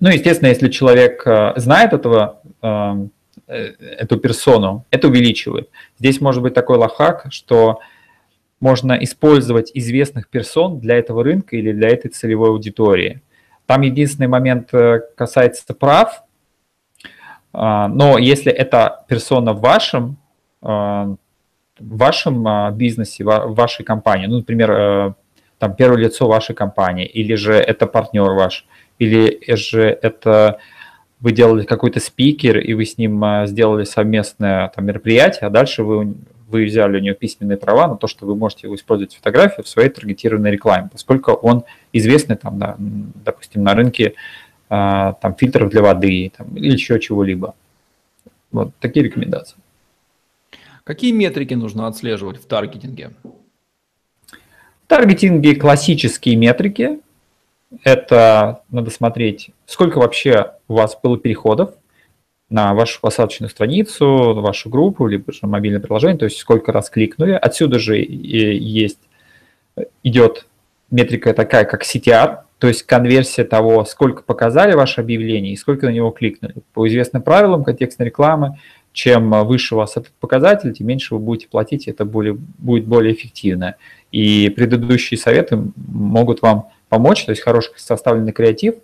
Ну, 0.00 0.10
естественно, 0.10 0.48
если 0.48 0.68
человек 0.68 1.26
э, 1.26 1.54
знает 1.56 1.92
этого, 1.92 2.40
э, 2.62 3.06
э, 3.48 3.56
эту 3.98 4.18
персону, 4.18 4.84
это 4.90 5.08
увеличивает. 5.08 5.70
Здесь 5.98 6.20
может 6.20 6.42
быть 6.42 6.54
такой 6.54 6.76
лайфхак, 6.76 7.26
что 7.30 7.80
можно 8.60 8.92
использовать 8.92 9.70
известных 9.74 10.28
персон 10.28 10.78
для 10.78 10.96
этого 10.96 11.24
рынка 11.24 11.56
или 11.56 11.72
для 11.72 11.88
этой 11.88 12.10
целевой 12.10 12.50
аудитории. 12.50 13.20
Там 13.66 13.80
единственный 13.80 14.26
момент 14.26 14.72
э, 14.74 15.00
касается 15.16 15.74
прав. 15.74 16.22
А, 17.52 17.88
но 17.88 18.18
если 18.18 18.52
это 18.52 19.04
персона 19.08 19.52
в 19.52 19.60
вашем, 19.60 20.16
а, 20.60 21.14
в 21.78 21.96
вашем 21.96 22.46
а, 22.46 22.70
бизнесе, 22.70 23.24
в 23.24 23.54
вашей 23.54 23.84
компании, 23.84 24.26
ну, 24.26 24.38
например, 24.38 24.70
э, 24.70 25.12
там 25.58 25.74
первое 25.74 25.98
лицо 25.98 26.26
вашей 26.26 26.54
компании, 26.54 27.06
или 27.06 27.34
же 27.36 27.54
это 27.54 27.86
партнер 27.86 28.32
ваш, 28.32 28.66
или 28.98 29.40
же 29.54 29.98
это 30.02 30.58
вы 31.20 31.32
делали 31.32 31.64
какой-то 31.64 32.00
спикер, 32.00 32.58
и 32.58 32.74
вы 32.74 32.84
с 32.84 32.98
ним 32.98 33.24
сделали 33.46 33.84
совместное 33.84 34.68
там, 34.74 34.84
мероприятие, 34.84 35.46
а 35.46 35.50
дальше 35.50 35.82
вы, 35.82 36.14
вы 36.54 36.66
взяли 36.66 36.98
у 36.98 37.00
него 37.00 37.16
письменные 37.16 37.58
права 37.58 37.88
на 37.88 37.96
то, 37.96 38.06
что 38.06 38.26
вы 38.26 38.36
можете 38.36 38.72
использовать 38.72 39.16
фотографию 39.16 39.64
в 39.64 39.68
своей 39.68 39.88
таргетированной 39.88 40.52
рекламе, 40.52 40.88
поскольку 40.92 41.32
он 41.32 41.64
известный, 41.92 42.36
там, 42.36 42.58
да, 42.60 42.76
допустим, 42.78 43.64
на 43.64 43.74
рынке 43.74 44.14
там, 44.68 45.34
фильтров 45.36 45.70
для 45.70 45.82
воды 45.82 46.30
там, 46.36 46.56
или 46.56 46.72
еще 46.72 47.00
чего-либо. 47.00 47.56
Вот 48.52 48.70
такие 48.78 49.04
рекомендации. 49.04 49.56
Какие 50.84 51.10
метрики 51.10 51.54
нужно 51.54 51.88
отслеживать 51.88 52.40
в 52.40 52.46
таргетинге? 52.46 53.10
В 53.24 54.86
таргетинге 54.86 55.56
классические 55.56 56.36
метрики. 56.36 57.00
Это 57.82 58.62
надо 58.70 58.90
смотреть, 58.90 59.50
сколько 59.66 59.98
вообще 59.98 60.52
у 60.68 60.74
вас 60.74 60.96
было 61.02 61.18
переходов 61.18 61.74
на 62.50 62.74
вашу 62.74 63.00
посадочную 63.00 63.50
страницу, 63.50 64.34
вашу 64.34 64.68
группу, 64.68 65.06
либо 65.06 65.32
же 65.32 65.40
мобильное 65.42 65.80
приложение, 65.80 66.18
то 66.18 66.26
есть 66.26 66.38
сколько 66.38 66.72
раз 66.72 66.90
кликнули. 66.90 67.32
Отсюда 67.32 67.78
же 67.78 67.96
есть, 67.96 69.00
идет 70.02 70.46
метрика 70.90 71.32
такая, 71.34 71.64
как 71.64 71.82
CTR, 71.82 72.40
то 72.58 72.68
есть 72.68 72.84
конверсия 72.84 73.44
того, 73.44 73.84
сколько 73.84 74.22
показали 74.22 74.74
ваше 74.74 75.00
объявление 75.00 75.52
и 75.52 75.56
сколько 75.56 75.86
на 75.86 75.90
него 75.90 76.10
кликнули. 76.10 76.54
По 76.72 76.86
известным 76.86 77.22
правилам 77.22 77.64
контекстной 77.64 78.06
рекламы 78.06 78.58
чем 78.94 79.32
выше 79.44 79.74
у 79.74 79.78
вас 79.78 79.96
этот 79.96 80.12
показатель, 80.20 80.72
тем 80.72 80.86
меньше 80.86 81.14
вы 81.14 81.20
будете 81.20 81.48
платить, 81.48 81.88
это 81.88 82.04
более, 82.04 82.34
будет 82.34 82.86
более 82.86 83.12
эффективно. 83.12 83.74
И 84.12 84.48
предыдущие 84.50 85.18
советы 85.18 85.58
могут 85.76 86.42
вам 86.42 86.68
помочь, 86.88 87.24
то 87.24 87.32
есть 87.32 87.42
хороший 87.42 87.72
составленный 87.76 88.32
креатив, 88.32 88.76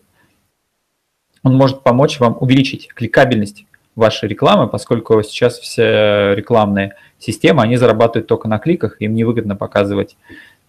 он 1.43 1.57
может 1.57 1.83
помочь 1.83 2.21
вам 2.21 2.37
увеличить 2.41 2.89
кликабельность 2.95 3.65
вашей 3.97 4.29
рекламы, 4.29 4.69
поскольку 4.69 5.23
сейчас 5.23 5.59
все 5.59 6.35
рекламные 6.35 6.95
системы, 7.19 7.63
они 7.63 7.77
зарабатывают 7.77 8.29
только 8.29 8.49
на 8.49 8.59
кликах, 8.59 8.97
им 9.01 9.15
невыгодно 9.15 9.57
показывать 9.57 10.17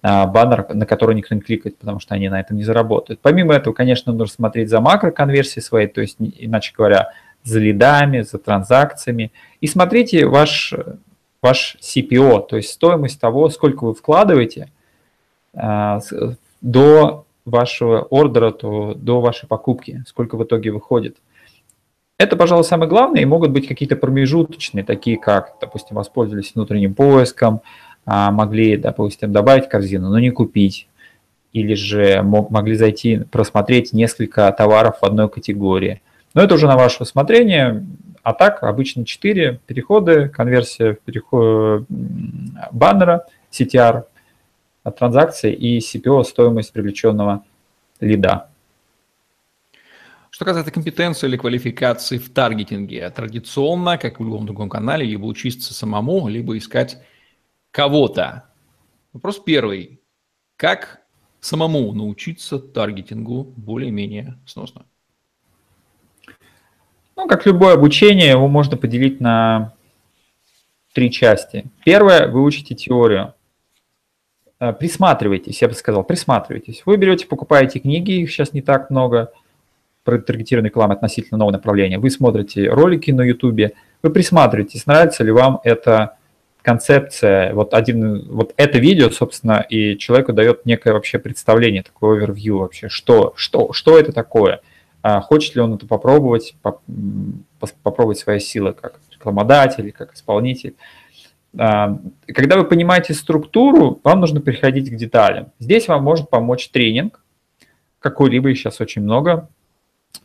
а, 0.02 0.26
баннер, 0.26 0.66
на 0.74 0.86
который 0.86 1.16
никто 1.16 1.36
не 1.36 1.42
кликает, 1.42 1.78
потому 1.78 2.00
что 2.00 2.16
они 2.16 2.28
на 2.30 2.40
этом 2.40 2.58
не 2.58 2.64
заработают. 2.64 3.20
Помимо 3.22 3.54
этого, 3.54 3.74
конечно, 3.74 4.12
нужно 4.12 4.34
смотреть 4.34 4.70
за 4.70 4.82
макроконверсией 4.82 5.62
своей, 5.62 5.88
то 5.88 6.02
есть, 6.02 6.18
иначе 6.20 6.74
говоря, 6.76 7.12
за 7.44 7.60
лидами, 7.60 8.22
за 8.22 8.38
транзакциями. 8.38 9.32
И 9.62 9.68
смотрите 9.68 10.26
ваш, 10.26 10.74
ваш 11.42 11.78
CPO, 11.82 12.48
то 12.48 12.58
есть 12.58 12.70
стоимость 12.70 13.20
того, 13.20 13.50
сколько 13.50 13.86
вы 13.86 13.94
вкладываете 13.94 14.70
а, 15.54 16.00
до 16.62 17.26
вашего 17.46 18.02
ордера, 18.04 18.52
то 18.52 18.94
до 18.94 19.22
вашей 19.22 19.48
покупки, 19.48 20.04
сколько 20.08 20.38
в 20.38 20.44
итоге 20.44 20.72
выходит. 20.72 21.18
Это, 22.18 22.36
пожалуй, 22.36 22.64
самое 22.64 22.90
главное, 22.90 23.22
и 23.22 23.26
могут 23.26 23.52
быть 23.52 23.68
какие-то 23.68 23.96
промежуточные, 23.96 24.84
такие 24.84 25.18
как, 25.18 25.56
допустим, 25.60 25.96
воспользовались 25.96 26.54
внутренним 26.54 26.94
поиском, 26.94 27.62
а, 28.06 28.32
могли, 28.32 28.78
допустим, 28.78 29.32
добавить 29.32 29.70
корзину, 29.70 30.10
но 30.10 30.20
не 30.20 30.30
купить, 30.30 30.88
или 31.52 31.74
же 31.74 32.22
могли 32.24 32.76
зайти, 32.76 33.22
просмотреть 33.32 33.92
несколько 33.92 34.52
товаров 34.52 35.00
в 35.02 35.06
одной 35.06 35.30
категории– 35.30 36.02
но 36.34 36.44
это 36.44 36.56
уже 36.56 36.68
на 36.68 36.78
ваше 36.78 37.04
усмотрение. 37.04 37.86
А 38.24 38.34
так, 38.34 38.64
обычно 38.64 39.04
4 39.04 39.60
переходы, 39.66 40.30
конверсия 40.30 40.94
в 40.94 41.00
переход 41.00 41.86
баннера, 42.72 43.26
CTR 43.52 44.04
от 44.84 44.98
транзакции 44.98 45.54
и 45.54 45.80
CPO, 45.80 46.24
стоимость 46.24 46.74
привлеченного 46.74 47.44
лида. 48.00 48.50
Что 50.30 50.46
касается 50.46 50.72
компетенции 50.72 51.28
или 51.28 51.38
квалификации 51.38 52.17
в 52.17 52.30
таргетинге, 52.30 53.10
традиционно, 53.10 53.98
как 53.98 54.20
в 54.20 54.24
любом 54.24 54.46
другом 54.46 54.70
канале, 54.70 55.06
либо 55.06 55.26
учиться 55.26 55.74
самому, 55.74 56.28
либо 56.28 56.58
искать 56.58 56.98
кого-то. 57.72 58.46
Вопрос 59.13 59.39
первый. 59.39 60.00
Как 60.56 61.02
самому 61.41 61.91
научиться 61.91 62.60
таргетингу 62.60 63.54
более-менее 63.58 64.38
сносно? 64.46 64.86
Ну, 67.15 67.28
как 67.28 67.46
любое 67.46 67.74
обучение, 67.74 68.30
его 68.30 68.48
можно 68.48 68.78
поделить 68.78 69.20
на 69.20 69.74
три 70.94 71.12
части. 71.12 71.65
Первое, 71.84 72.28
вы 72.28 72.41
учите 72.41 72.74
теорию. 72.74 73.34
Э, 74.62 74.74
присматривайтесь, 74.74 75.62
я 75.62 75.67
бы 75.67 75.74
сказал, 75.74 76.04
присматривайтесь. 76.04 76.84
Вы 76.86 76.97
берете, 76.97 77.26
покупаете 77.26 77.80
книги, 77.80 78.12
их 78.12 78.32
сейчас 78.32 78.54
не 78.54 78.62
так 78.62 78.91
много, 78.91 79.32
про 80.04 80.19
таргетированную 80.19 80.69
рекламу 80.69 80.93
относительно 80.93 81.38
нового 81.39 81.54
направления. 81.54 82.00
Вы 82.00 82.10
смотрите 82.10 82.69
ролики 82.69 83.12
на 83.12 83.24
YouTube, 83.24 83.74
вы 84.02 84.10
присматриваетесь, 84.10 84.86
нравится 84.86 85.24
ли 85.24 85.32
вам 85.32 85.60
эта 85.63 86.17
концепция, 86.62 87.54
вот 87.54 87.74
один, 87.74 88.28
вот 88.30 88.54
это 88.56 88.78
видео, 88.78 89.10
собственно, 89.10 89.65
и 89.67 89.97
человеку 89.97 90.32
дает 90.32 90.65
некое 90.65 90.93
вообще 90.93 91.17
представление, 91.17 91.82
такое 91.84 92.17
овервью 92.17 92.60
вообще, 92.60 92.88
что, 92.88 93.34
что, 93.36 93.74
что 93.74 93.97
это 93.97 94.12
такое– 94.13 94.62
а 95.04 95.21
хочет 95.21 95.56
ли 95.56 95.62
он 95.62 95.74
это 95.74 95.88
попробовать, 95.88 96.56
попробовать 97.84 98.19
свои 98.19 98.39
силы 98.39 98.74
как 98.74 99.00
рекламодатель, 99.12 99.91
как 99.91 100.13
исполнитель. 100.13 100.76
А, 101.58 101.98
когда 102.28 102.58
вы 102.58 102.66
понимаете 102.66 103.14
структуру, 103.14 104.00
вам 104.04 104.20
нужно 104.22 104.42
переходить 104.42 104.90
к 104.90 104.96
деталям. 104.96 105.52
Здесь 105.60 105.88
вам 105.88 106.04
может 106.04 106.30
помочь 106.30 106.70
тренинг, 106.70 107.24
какой-либо, 108.00 108.50
их 108.50 108.58
сейчас 108.58 108.82
очень 108.82 109.02
много. 109.02 109.50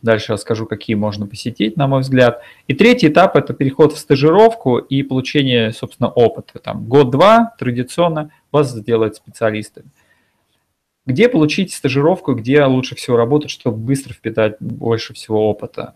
Дальше 0.01 0.33
расскажу, 0.33 0.65
какие 0.65 0.95
можно 0.95 1.25
посетить, 1.27 1.77
на 1.77 1.87
мой 1.87 2.01
взгляд. 2.01 2.41
И 2.67 2.73
третий 2.73 3.07
этап– 3.07 3.35
это 3.37 3.53
переход 3.53 3.93
в 3.93 3.97
стажировку 3.97 4.77
и 4.77 5.01
получение, 5.01 5.71
собственно, 5.71 6.09
опыта. 6.09 6.59
Там 6.59 6.85
год-два 6.85 7.55
традиционно 7.57 8.31
вас 8.51 8.71
сделают 8.71 9.15
специалистами. 9.15 9.87
Где 11.05 11.29
получить 11.29 11.73
стажировку, 11.73 12.33
где 12.35 12.63
лучше 12.65 12.95
всего 12.95 13.15
работать, 13.15 13.49
чтобы 13.49 13.77
быстро 13.77 14.13
впитать 14.13 14.57
больше 14.59 15.13
всего 15.13 15.49
опыта? 15.49 15.93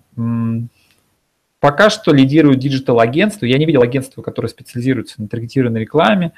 Пока 1.61 1.91
что 1.91 2.11
лидирует 2.11 2.57
диджитал-агентство. 2.57 3.45
Я 3.45 3.59
не 3.59 3.65
видел 3.65 3.83
агентства, 3.83 4.23
которое 4.23 4.47
специализируется 4.47 5.21
на 5.21 5.27
таргетированной 5.27 5.81
рекламе. 5.81 6.33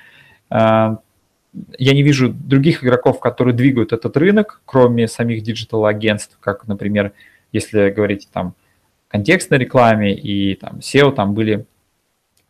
А, 0.49 0.99
я 1.77 1.93
не 1.93 2.03
вижу 2.03 2.27
других 2.27 2.83
игроков, 2.83 3.21
которые 3.21 3.55
двигают 3.55 3.93
этот 3.93 4.17
рынок, 4.17 4.61
кроме 4.65 5.07
самих 5.07 5.41
диджитал-агентств, 5.41 6.37
как, 6.41 6.67
например, 6.67 7.13
если 7.53 7.89
говорить 7.89 8.27
там 8.33 8.53
контекстной 9.07 9.59
рекламе 9.59 10.13
и 10.13 10.55
там 10.55 10.79
SEO, 10.79 11.13
там 11.13 11.33
были 11.33 11.67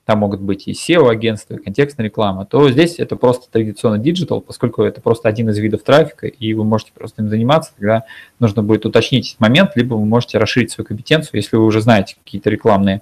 там 0.05 0.19
могут 0.19 0.41
быть 0.41 0.67
и 0.67 0.73
SEO-агентства, 0.73 1.55
и 1.55 1.57
контекстная 1.57 2.05
реклама, 2.05 2.45
то 2.45 2.69
здесь 2.69 2.99
это 2.99 3.15
просто 3.15 3.49
традиционно 3.49 3.97
диджитал, 3.97 4.41
поскольку 4.41 4.83
это 4.83 4.99
просто 4.99 5.29
один 5.29 5.49
из 5.49 5.57
видов 5.57 5.83
трафика, 5.83 6.27
и 6.27 6.53
вы 6.53 6.65
можете 6.65 6.91
просто 6.93 7.21
им 7.21 7.29
заниматься, 7.29 7.71
тогда 7.77 8.03
нужно 8.39 8.63
будет 8.63 8.85
уточнить 8.85 9.29
этот 9.29 9.39
момент, 9.39 9.71
либо 9.75 9.95
вы 9.95 10.05
можете 10.05 10.37
расширить 10.39 10.71
свою 10.71 10.85
компетенцию, 10.85 11.31
если 11.35 11.55
вы 11.55 11.65
уже 11.65 11.79
знаете 11.79 12.17
какие-то 12.21 12.49
рекламные 12.49 13.01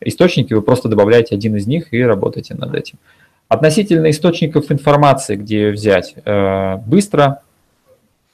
источники, 0.00 0.54
вы 0.54 0.62
просто 0.62 0.88
добавляете 0.88 1.34
один 1.34 1.56
из 1.56 1.66
них 1.66 1.92
и 1.92 2.02
работаете 2.02 2.54
над 2.54 2.74
этим. 2.74 2.98
Относительно 3.48 4.08
источников 4.08 4.72
информации, 4.72 5.36
где 5.36 5.70
взять 5.70 6.14
э, 6.24 6.76
быстро, 6.86 7.42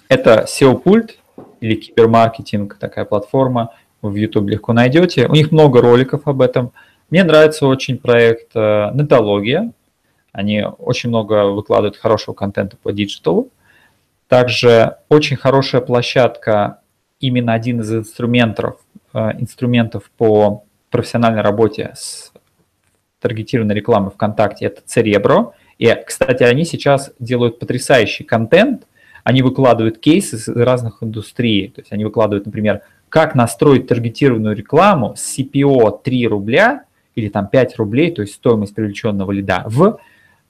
это 0.09 0.47
SeoPult 0.47 1.19
или 1.61 1.75
кибермаркетинг, 1.75 2.77
такая 2.79 3.05
платформа, 3.05 3.71
в 4.01 4.15
YouTube 4.15 4.49
легко 4.49 4.73
найдете. 4.73 5.27
У 5.27 5.33
них 5.33 5.51
много 5.51 5.81
роликов 5.81 6.29
об 6.29 6.41
этом– 6.41 6.71
мне 7.11 7.23
нравится 7.23 7.67
очень 7.67 7.99
проект 7.99 8.51
э, 8.55 8.91
Нетология. 8.95 9.73
Они 10.33 10.63
очень 10.63 11.09
много 11.09 11.47
выкладывают 11.47 11.97
хорошего 11.97 12.35
контента 12.35 12.77
по 12.77 12.93
диджиталу. 12.93 13.51
Также 14.29 14.97
очень 15.09 15.37
хорошая 15.37 15.81
площадка, 15.81 16.81
именно 17.21 17.53
один 17.53 17.81
из 17.81 17.93
инструментов, 17.95 18.81
э, 19.15 19.33
инструментов 19.39 20.11
по 20.17 20.65
профессиональной 20.91 21.43
работе 21.43 21.93
с 21.95 22.33
таргетированной 23.21 23.75
рекламой 23.75 24.11
ВКонтакте, 24.11 24.67
это 24.67 24.83
Церебро. 24.85 25.55
И, 25.79 25.95
кстати, 26.07 26.43
они 26.43 26.65
сейчас 26.65 27.13
делают 27.21 27.61
потрясающий 27.61 28.25
контент. 28.25 28.87
Они 29.23 29.43
выкладывают 29.43 29.99
кейсы 29.99 30.37
из 30.37 30.49
разных 30.49 31.03
индустрий. 31.03 31.69
То 31.69 31.83
есть 31.83 31.93
они 31.93 32.05
выкладывают, 32.05 32.47
например, 32.47 32.83
как 33.09 33.35
настроить 33.35 33.87
таргетированную 33.87 34.57
рекламу 34.57 35.15
с 35.17 35.39
CPO 35.39 36.03
3 36.03 36.27
рубля 36.29 36.86
или 37.17 37.29
там 37.29 37.49
5 37.49 37.77
рублей, 37.79 38.13
то 38.13 38.23
есть 38.23 38.35
стоимость 38.35 38.75
привлеченного 38.75 39.33
лида, 39.33 39.65
в 39.67 39.99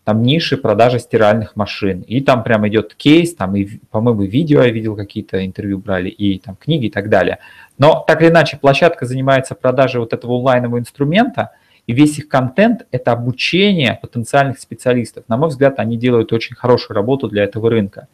там 0.04 0.22
ниши 0.22 0.56
продажи 0.56 1.00
стиральных 1.00 1.56
машин. 1.56 2.02
И 2.02 2.20
там 2.20 2.44
прям 2.44 2.66
идет 2.68 2.94
кейс, 2.94 3.34
там, 3.34 3.56
и, 3.56 3.80
по-моему, 3.90 4.22
видео 4.22 4.62
я 4.62 4.70
видел, 4.70 4.94
какие-то 4.94 5.44
интервью 5.44 5.78
брали, 5.78 6.08
и 6.08 6.38
там 6.38 6.54
книги 6.54 6.86
и 6.86 6.90
так 6.90 7.08
далее. 7.08 7.38
Но 7.76 8.04
так 8.06 8.22
или 8.22 8.28
иначе, 8.28 8.56
площадка 8.56 9.04
занимается 9.04 9.56
продажей 9.56 10.00
вот 10.00 10.12
этого 10.12 10.36
онлайнового 10.38 10.78
инструмента, 10.78 11.50
и 11.88 11.92
весь 11.92 12.18
их 12.18 12.28
контент– 12.28 12.86
это 12.92 13.10
обучение 13.10 13.98
потенциальных 14.00 14.60
специалистов. 14.60 15.24
На 15.26 15.36
мой 15.36 15.48
взгляд, 15.48 15.80
они 15.80 15.96
делают 15.96 16.32
очень 16.32 16.54
хорошую 16.54 16.94
работу 16.94 17.28
для 17.28 17.42
этого 17.42 17.68
рынка. 17.68 18.06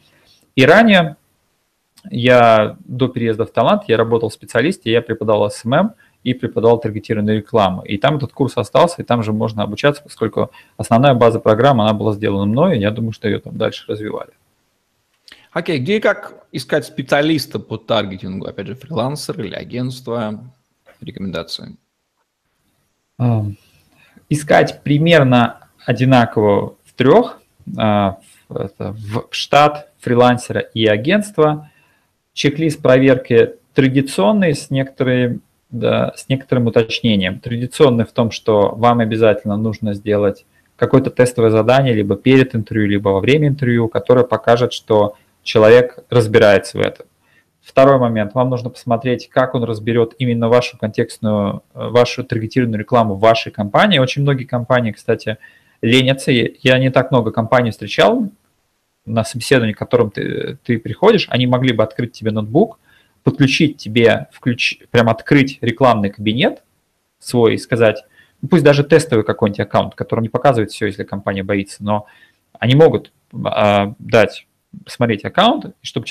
И 0.55 0.65
ранее 0.65 1.17
я 2.09 2.75
до 2.85 3.07
переезда 3.07 3.45
в 3.45 3.51
Таллин, 3.51 3.83
я 3.87 3.97
работал 3.97 4.29
в 4.29 4.33
«Специалисте», 4.33 4.91
я 4.91 5.03
преподавал 5.03 5.51
SMM, 5.51 5.93
и 6.23 6.33
преподавал 6.33 6.79
таргетированную 6.79 7.37
рекламу. 7.37 7.81
И 7.81 7.97
там 7.97 8.17
этот 8.17 8.33
курс 8.33 8.57
остался, 8.57 9.01
и 9.01 9.05
там 9.05 9.23
же 9.23 9.33
можно 9.33 9.63
обучаться, 9.63 10.01
поскольку 10.03 10.51
основная 10.77 11.13
база 11.13 11.39
программы, 11.39 11.83
она 11.83 11.93
была 11.93 12.13
сделана 12.13 12.45
мной, 12.45 12.77
и 12.77 12.81
я 12.81 12.91
думаю, 12.91 13.11
что 13.11 13.27
ее 13.27 13.39
там 13.39 13.57
дальше 13.57 13.85
развивали. 13.87 14.31
Окей, 15.51 15.77
okay, 15.77 15.81
где 15.81 15.97
и 15.97 15.99
как 15.99 16.45
искать 16.51 16.85
специалиста 16.85 17.59
по 17.59 17.77
таргетингу? 17.77 18.47
Опять 18.47 18.67
же, 18.67 18.75
фрилансер 18.75 19.39
или 19.41 19.53
агентство? 19.53 20.51
Рекомендации? 20.99 21.77
Искать 24.29 24.81
примерно 24.83 25.69
одинаково 25.85 26.75
в 26.85 26.93
трех. 26.93 27.39
А, 27.77 28.17
в 28.49 29.27
штат 29.31 29.91
фрилансера 29.99 30.59
и 30.59 30.85
агентства. 30.85 31.69
Чек-лист 32.33 32.81
проверки 32.81 33.53
традиционный 33.73 34.55
с 34.55 34.69
некоторыми 34.69 35.39
да, 35.73 36.13
с 36.15 36.29
некоторым 36.29 36.67
уточнением. 36.67 37.39
Традиционный 37.39 38.05
в 38.05 38.11
том, 38.11 38.31
что 38.31 38.73
вам 38.75 38.99
обязательно 38.99 39.57
нужно 39.57 39.93
сделать 39.93 40.45
какое-то 40.75 41.09
тестовое 41.09 41.49
задание 41.49 41.93
либо 41.93 42.15
перед 42.15 42.55
интервью, 42.55 42.87
либо 42.87 43.09
во 43.09 43.19
время 43.19 43.47
интервью, 43.49 43.89
которое 43.89 44.23
покажет, 44.23 44.71
что 44.71 45.17
человек 45.41 45.99
разбирается 46.09 46.77
в 46.77 46.81
этом. 46.81 47.07
Второй 47.61 47.97
момент. 47.97 48.33
Вам 48.33 48.49
нужно 48.49 48.69
посмотреть, 48.69 49.29
как 49.29 49.55
он 49.55 49.63
разберет 49.63 50.13
именно 50.19 50.47
вашу 50.47 50.77
контекстную, 50.77 51.63
вашу 51.73 52.23
таргетированную 52.23 52.79
рекламу 52.79 53.15
в 53.15 53.19
вашей 53.19 53.51
компании. 53.51 53.99
Очень 53.99 54.21
многие 54.21 54.43
компании, 54.43 54.91
кстати, 54.91 55.37
ленятся. 55.81 56.31
Я 56.31 56.77
не 56.77 56.91
так 56.91 57.09
много 57.09 57.31
компаний 57.31 57.71
встречал 57.71 58.29
на 59.05 59.23
собеседовании, 59.23 59.73
к 59.73 59.77
которым 59.77 60.11
ты, 60.11 60.57
ты 60.63 60.77
приходишь. 60.77 61.27
Они 61.29 61.47
могли 61.47 61.73
бы 61.73 61.83
открыть 61.83 62.11
тебе 62.11 62.31
ноутбук, 62.31 62.79
подключить 63.23 63.77
тебе, 63.77 64.27
включ, 64.31 64.79
прям 64.91 65.09
открыть 65.09 65.57
рекламный 65.61 66.09
кабинет 66.09 66.63
свой 67.19 67.55
и 67.55 67.57
сказать, 67.57 68.03
ну, 68.41 68.49
пусть 68.49 68.63
даже 68.63 68.83
тестовый 68.83 69.23
какой-нибудь 69.25 69.61
аккаунт, 69.61 69.95
который 69.95 70.21
не 70.21 70.29
показывает 70.29 70.71
все, 70.71 70.87
если 70.87 71.03
компания 71.03 71.43
боится, 71.43 71.83
но 71.83 72.07
они 72.59 72.75
могут 72.75 73.13
э, 73.33 73.93
дать, 73.99 74.47
посмотреть 74.83 75.23
аккаунт, 75.23 75.75
чтобы 75.81 76.07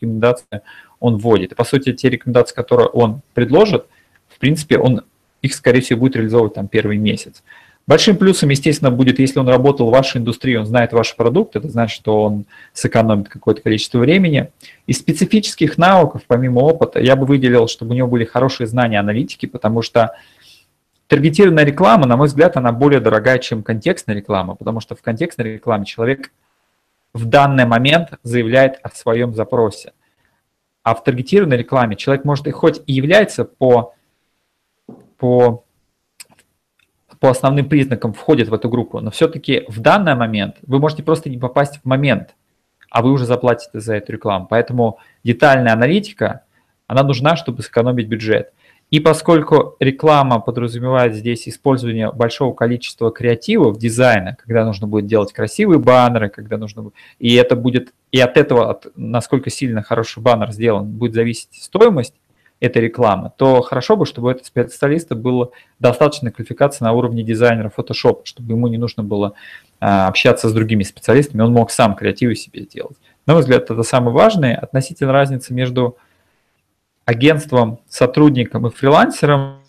рекомендации 0.00 0.62
он 1.00 1.18
вводит. 1.18 1.52
И, 1.52 1.54
по 1.54 1.64
сути, 1.64 1.92
те 1.92 2.08
рекомендации, 2.08 2.54
которые 2.54 2.88
он 2.88 3.20
предложит, 3.34 3.86
в 4.28 4.38
принципе, 4.38 4.78
он 4.78 5.04
их, 5.42 5.54
скорее 5.54 5.80
всего, 5.80 6.00
будет 6.00 6.16
реализовывать 6.16 6.54
там 6.54 6.68
первый 6.68 6.96
месяц. 6.96 7.42
Большим 7.88 8.18
плюсом, 8.18 8.50
естественно, 8.50 8.90
будет, 8.90 9.18
если 9.18 9.38
он 9.38 9.48
работал 9.48 9.88
в 9.88 9.92
вашей 9.92 10.18
индустрии, 10.18 10.56
он 10.56 10.66
знает 10.66 10.92
ваш 10.92 11.16
продукт, 11.16 11.56
это 11.56 11.70
значит, 11.70 11.96
что 11.96 12.22
он 12.22 12.44
сэкономит 12.74 13.30
какое-то 13.30 13.62
количество 13.62 13.98
времени. 13.98 14.50
Из 14.86 14.98
специфических 14.98 15.78
навыков, 15.78 16.20
помимо 16.26 16.58
опыта, 16.58 17.00
я 17.00 17.16
бы 17.16 17.24
выделил, 17.24 17.66
чтобы 17.66 17.92
у 17.92 17.94
него 17.94 18.06
были 18.06 18.26
хорошие 18.26 18.66
знания 18.66 19.00
аналитики, 19.00 19.46
потому 19.46 19.80
что 19.80 20.14
таргетированная 21.06 21.64
реклама, 21.64 22.06
на 22.06 22.18
мой 22.18 22.26
взгляд, 22.26 22.58
она 22.58 22.72
более 22.72 23.00
дорогая, 23.00 23.38
чем 23.38 23.62
контекстная 23.62 24.16
реклама, 24.16 24.54
потому 24.54 24.80
что 24.80 24.94
в 24.94 25.00
контекстной 25.00 25.54
рекламе 25.54 25.86
человек 25.86 26.30
в 27.14 27.24
данный 27.24 27.64
момент 27.64 28.10
заявляет 28.22 28.80
о 28.82 28.90
своем 28.90 29.34
запросе. 29.34 29.94
А 30.82 30.94
в 30.94 31.02
таргетированной 31.02 31.56
рекламе 31.56 31.96
человек 31.96 32.26
может 32.26 32.48
и 32.48 32.50
хоть 32.50 32.82
и 32.86 32.92
является 32.92 33.46
по, 33.46 33.94
по 35.16 35.64
по 37.20 37.30
основным 37.30 37.68
признакам 37.68 38.12
входит 38.12 38.48
в 38.48 38.54
эту 38.54 38.68
группу, 38.68 39.00
но 39.00 39.10
все-таки 39.10 39.64
в 39.68 39.80
данный 39.80 40.14
момент 40.14 40.56
вы 40.66 40.78
можете 40.78 41.02
просто 41.02 41.30
не 41.30 41.38
попасть 41.38 41.80
в 41.82 41.84
момент, 41.84 42.34
а 42.90 43.02
вы 43.02 43.12
уже 43.12 43.26
заплатите 43.26 43.80
за 43.80 43.96
эту 43.96 44.12
рекламу. 44.12 44.46
Поэтому 44.48 44.98
детальная 45.24 45.72
аналитика, 45.72 46.42
она 46.86 47.02
нужна, 47.02 47.36
чтобы 47.36 47.62
сэкономить 47.62 48.08
бюджет. 48.08 48.52
И 48.90 49.00
поскольку 49.00 49.76
реклама 49.80 50.40
подразумевает 50.40 51.14
здесь 51.14 51.46
использование 51.46 52.10
большого 52.10 52.54
количества 52.54 53.10
креативов, 53.10 53.78
дизайна, 53.78 54.34
когда 54.42 54.64
нужно 54.64 54.86
будет 54.86 55.06
делать 55.06 55.32
красивые 55.34 55.78
баннеры, 55.78 56.30
когда 56.30 56.56
нужно 56.56 56.90
и 57.18 57.34
это 57.34 57.54
будет, 57.54 57.92
и 58.12 58.18
от 58.18 58.38
этого, 58.38 58.70
от, 58.70 58.86
насколько 58.96 59.50
сильно 59.50 59.82
хороший 59.82 60.22
баннер 60.22 60.52
сделан, 60.52 60.86
будет 60.86 61.12
зависеть 61.12 61.50
стоимость, 61.52 62.14
этой 62.60 62.82
рекламы, 62.82 63.30
то 63.36 63.62
хорошо 63.62 63.96
бы, 63.96 64.04
чтобы 64.04 64.28
у 64.28 64.30
этого 64.30 64.44
специалиста 64.44 65.14
было 65.14 65.50
достаточно 65.78 66.32
квалификации 66.32 66.84
на 66.84 66.92
уровне 66.92 67.22
дизайнера 67.22 67.72
Photoshop, 67.76 68.22
чтобы 68.24 68.54
ему 68.54 68.66
не 68.66 68.78
нужно 68.78 69.04
было 69.04 69.34
а, 69.80 70.08
общаться 70.08 70.48
с 70.48 70.52
другими 70.52 70.82
специалистами, 70.82 71.42
он 71.42 71.52
мог 71.52 71.70
сам 71.70 71.94
креативы 71.94 72.34
себе 72.34 72.62
делать. 72.62 72.96
На 73.26 73.34
мой 73.34 73.42
взгляд, 73.42 73.70
это 73.70 73.82
самое 73.82 74.12
важное. 74.12 74.56
Относительно 74.56 75.12
разницы 75.12 75.52
между 75.52 75.98
агентством, 77.04 77.80
сотрудником 77.88 78.66
и 78.66 78.70
фрилансером. 78.70 79.60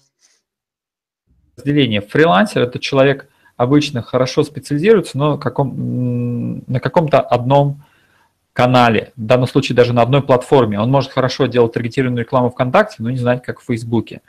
Разделение. 1.57 2.01
Фрилансер– 2.01 2.61
это 2.63 2.79
человек 2.79 3.29
обычно 3.57 4.01
хорошо 4.01 4.43
специализируется, 4.43 5.17
но 5.17 5.37
каком, 5.37 6.63
на 6.67 6.79
каком-то 6.79 7.19
одном 7.19 7.83
канале, 8.59 9.13
в 9.15 9.25
данном 9.25 9.47
случае 9.47 9.73
даже 9.73 9.93
на 9.93 10.01
одной 10.01 10.21
платформе. 10.21 10.79
Он 10.81 10.91
может 10.91 11.11
хорошо 11.11 11.45
делать 11.45 11.71
таргетированную 11.71 12.25
рекламу 12.25 12.49
ВКонтакте, 12.49 12.97
но 12.99 13.09
не 13.09 13.15
знать, 13.15 13.41
как 13.41 13.61
в 13.61 13.65
Фейсбуке 13.65 14.19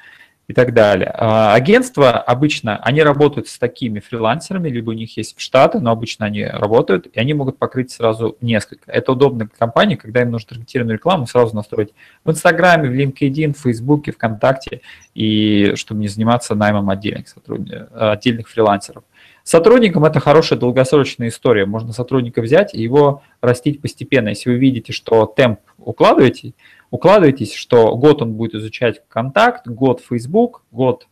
и 0.46 0.52
так 0.52 0.72
далее. 0.72 1.12
А 1.16 1.52
агентства 1.54 2.12
обычно, 2.12 2.76
они 2.76 3.02
работают 3.02 3.48
с 3.48 3.58
такими 3.58 3.98
фрилансерами, 3.98 4.68
либо 4.68 4.90
у 4.90 4.92
них 4.92 5.16
есть 5.16 5.34
штаты, 5.40 5.80
но 5.80 5.90
обычно 5.90 6.26
они 6.26 6.44
работают, 6.44 7.08
и 7.12 7.18
они 7.18 7.34
могут 7.34 7.58
покрыть 7.58 7.90
сразу 7.90 8.36
несколько. 8.40 8.90
Это 8.92 9.10
удобно 9.12 9.46
для 9.46 9.56
компании, 9.58 9.96
когда 9.96 10.22
им 10.22 10.30
нужно 10.30 10.50
таргетированную 10.50 10.98
рекламу 10.98 11.26
сразу 11.26 11.56
настроить 11.56 11.92
в 12.24 12.30
Инстаграме, 12.30 12.88
в 12.88 12.92
LinkedIn, 12.92 13.54
в 13.54 13.60
Фейсбуке, 13.62 14.12
ВКонтакте, 14.12 14.80
и 15.12 15.72
чтобы 15.74 16.02
не 16.02 16.08
заниматься 16.08 16.54
наймом 16.54 16.88
отдельных 16.88 17.28
сотрудников, 17.28 17.88
отдельных 17.92 18.48
фрилансеров. 18.48 19.02
Сотрудникам 19.42 20.04
это 20.04 20.20
хорошая 20.20 20.58
долгосрочная 20.58 21.28
история. 21.28 21.66
Можно 21.66 21.92
сотрудника 21.92 22.42
взять 22.42 22.74
и 22.74 22.82
его 22.82 23.22
растить 23.40 23.80
постепенно. 23.80 24.28
Если 24.28 24.50
вы 24.50 24.56
видите, 24.56 24.92
что 24.92 25.26
темп 25.26 25.60
укладываете, 25.78 26.52
укладываетесь, 26.90 27.54
что 27.54 27.96
год 27.96 28.22
он 28.22 28.34
будет 28.34 28.54
изучать 28.54 29.02
контакт, 29.08 29.66
год 29.66 30.02
Facebook, 30.06 30.62
год 30.70 31.06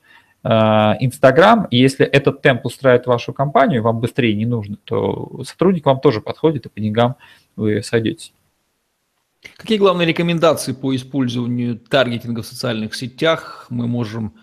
э, 0.44 0.48
Инстаграм, 0.48 1.66
и 1.70 1.78
если 1.78 2.04
этот 2.04 2.42
темп 2.42 2.66
устраивает 2.66 3.06
вашу 3.06 3.32
компанию, 3.32 3.82
вам 3.82 4.00
быстрее 4.00 4.34
не 4.34 4.46
нужно, 4.46 4.76
то 4.84 5.42
сотрудник 5.44 5.86
вам 5.86 6.00
тоже 6.00 6.20
подходит, 6.20 6.66
и 6.66 6.68
по 6.68 6.80
деньгам 6.80 7.16
вы 7.56 7.82
сойдетесь. 7.82 8.32
Какие 9.56 9.78
главные 9.78 10.06
рекомендации 10.06 10.72
по 10.72 10.94
использованию 10.94 11.78
таргетинга 11.78 12.42
в 12.42 12.46
социальных 12.46 12.94
сетях 12.94 13.66
мы 13.70 13.86
можем 13.86 14.34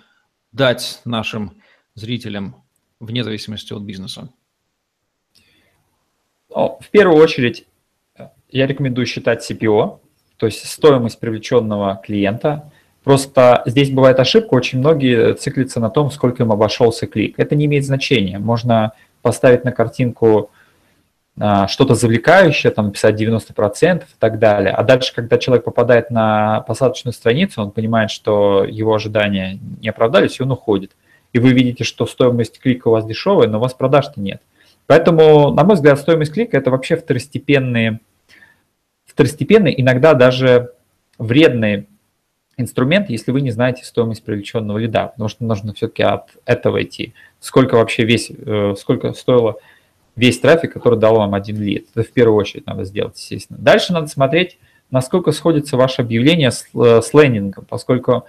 дать 0.52 1.02
нашим 1.06 1.62
зрителям 1.96 2.65
вне 3.06 3.24
зависимости 3.24 3.74
от 3.74 3.82
бизнеса? 3.82 4.30
В 6.50 6.90
первую 6.92 7.22
очередь, 7.22 7.66
я 8.50 8.68
рекомендую 8.68 9.06
считать 9.06 9.50
CPO, 9.50 10.00
то 10.38 10.46
есть 10.46 10.66
стоимость 10.66 11.20
привлеченного 11.20 12.02
клиента. 12.04 12.72
Просто 13.04 13.62
здесь 13.66 13.92
бывает 13.92 14.20
ошибка, 14.20 14.54
очень 14.56 14.80
многие 14.80 15.36
циклятся 15.36 15.80
на 15.80 15.90
том, 15.90 16.10
сколько 16.12 16.44
им 16.44 16.52
обошелся 16.52 17.08
клик. 17.08 17.36
Это 17.38 17.56
не 17.56 17.66
имеет 17.66 17.86
значения. 17.86 18.40
Можно 18.40 18.94
поставить 19.22 19.64
на 19.64 19.72
картинку 19.72 20.50
а, 21.38 21.68
что-то 21.68 21.96
завлекающее, 21.96 22.72
там 22.72 22.86
написать 22.86 23.20
90% 23.22 24.04
и 24.04 24.06
так 24.20 24.40
далее. 24.40 24.74
А 24.74 24.84
дальше, 24.84 25.14
когда 25.14 25.38
человек 25.38 25.66
попадает 25.66 26.10
на 26.10 26.62
посадочную 26.62 27.14
страницу, 27.14 27.62
он 27.62 27.72
понимает, 27.72 28.10
что 28.10 28.64
его 28.64 28.96
ожидания 28.96 29.60
не 29.82 29.90
оправдались, 29.90 30.40
и 30.40 30.44
он 30.44 30.52
уходит 30.52 30.92
и 31.36 31.40
вы 31.40 31.52
видите, 31.52 31.84
что 31.84 32.06
стоимость 32.06 32.62
клика 32.62 32.88
у 32.88 32.92
вас 32.92 33.06
дешевая, 33.06 33.50
но 33.50 33.58
у 33.58 33.62
вас 33.62 33.74
продаж-то 33.74 34.22
нет. 34.22 34.42
Поэтому, 34.88 35.52
на 35.52 35.66
мой 35.66 35.76
взгляд, 35.76 36.00
стоимость 36.00 36.32
клика– 36.32 36.56
это 36.58 36.72
вообще 36.72 36.96
второстепенные, 36.96 38.00
второстепенные, 39.06 39.82
иногда 39.82 40.14
даже 40.14 40.72
вредные 41.18 41.88
инструмент, 42.56 43.10
если 43.10 43.32
вы 43.32 43.42
не 43.42 43.52
знаете 43.52 43.84
стоимость 43.84 44.24
привлеченного 44.24 44.78
лида, 44.78 45.08
потому 45.08 45.28
что 45.28 45.44
нужно 45.44 45.74
все-таки 45.74 46.04
от 46.04 46.30
этого 46.46 46.82
идти. 46.82 47.14
Сколько 47.42 47.76
вообще 47.76 48.06
весь, 48.06 48.32
э, 48.32 48.76
сколько 48.80 49.12
стоило 49.12 49.58
весь 50.16 50.40
трафик, 50.40 50.72
который 50.72 50.98
дал 50.98 51.18
вам 51.18 51.34
один 51.34 51.62
лид. 51.62 51.88
Это 51.94 52.08
в 52.08 52.14
первую 52.14 52.38
очередь 52.38 52.66
надо 52.66 52.86
сделать, 52.86 53.18
естественно. 53.18 53.60
Дальше 53.60 53.92
надо 53.92 54.08
смотреть, 54.08 54.58
насколько 54.90 55.34
сходится 55.34 55.76
ваше 55.76 56.02
объявление 56.02 56.52
с, 56.52 56.66
э, 56.74 57.02
с 57.02 57.14
лендингом, 57.14 57.66
поскольку 57.66 58.26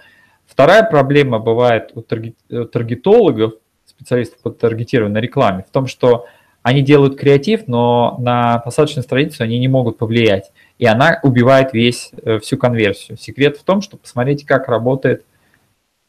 Вторая 0.47 0.83
проблема 0.83 1.39
бывает 1.39 1.91
у 1.93 2.01
таргетологов, 2.01 3.53
специалистов 3.85 4.39
по 4.41 4.49
таргетированной 4.49 5.21
рекламе, 5.21 5.65
в 5.67 5.71
том, 5.71 5.87
что 5.87 6.25
они 6.63 6.81
делают 6.81 7.17
креатив, 7.17 7.67
но 7.67 8.17
на 8.19 8.59
посадочную 8.59 9.03
страницу 9.03 9.43
они 9.43 9.59
не 9.59 9.67
могут 9.67 9.97
повлиять. 9.97 10.51
И 10.79 10.85
она 10.85 11.19
убивает 11.23 11.73
весь, 11.73 12.11
э, 12.23 12.39
всю 12.39 12.57
конверсию. 12.57 13.17
Секрет 13.17 13.57
в 13.57 13.63
том, 13.63 13.81
что 13.81 13.97
посмотрите, 13.97 14.45
как 14.45 14.67
работает 14.67 15.23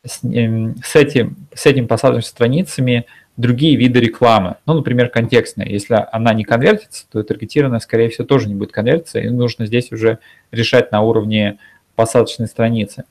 с, 0.05 0.21
эм, 0.25 0.77
с, 0.85 0.97
этим, 0.97 1.37
с 1.55 1.67
этим 1.67 1.87
посадочными 1.87 2.23
страницами 2.23 3.07
другие 3.37 3.77
виды 3.77 4.01
рекламы. 4.01 4.57
Ну, 4.67 4.75
например, 4.75 5.11
контекстная. 5.11 5.67
Если 5.67 5.97
она 6.11 6.35
не 6.35 6.45
конвертится, 6.45 7.07
то 7.11 7.23
таргетированная, 7.23 7.79
скорее 7.79 8.09
всего, 8.09 8.27
тоже 8.27 8.49
не 8.49 8.55
будет 8.57 8.73
конвертиться, 8.73 9.21
и 9.21 9.29
нужно 9.29 9.67
здесь 9.67 9.93
уже 9.93 10.19
решать 10.51 10.91
на 10.91 11.03
уровне 11.03 11.59
посадочной 11.95 12.49
страницы. 12.49 13.05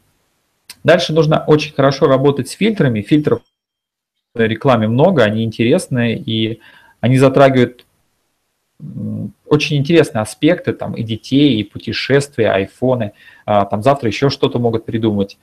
Дальше 0.87 1.11
нужно 1.11 1.43
очень 1.45 1.73
хорошо 1.73 2.07
работать 2.07 2.47
с 2.47 2.53
фильтрами. 2.53 3.01
Фильтров 3.01 3.41
в 4.33 4.39
рекламе 4.39 4.87
много, 4.87 5.21
они 5.21 5.43
интересные, 5.43 6.17
и 6.17 6.61
они 7.01 7.17
затрагивают 7.17 7.85
очень 9.45 9.75
интересные 9.75 10.21
аспекты, 10.21 10.71
там 10.71 10.93
и 10.93 11.03
детей, 11.03 11.59
и 11.59 11.65
путешествия, 11.65 12.51
айфоны, 12.51 13.11
а, 13.45 13.65
там 13.65 13.83
завтра 13.83 14.07
еще 14.07 14.29
что-то 14.29 14.59
могут 14.59 14.85
придумать. 14.85 15.37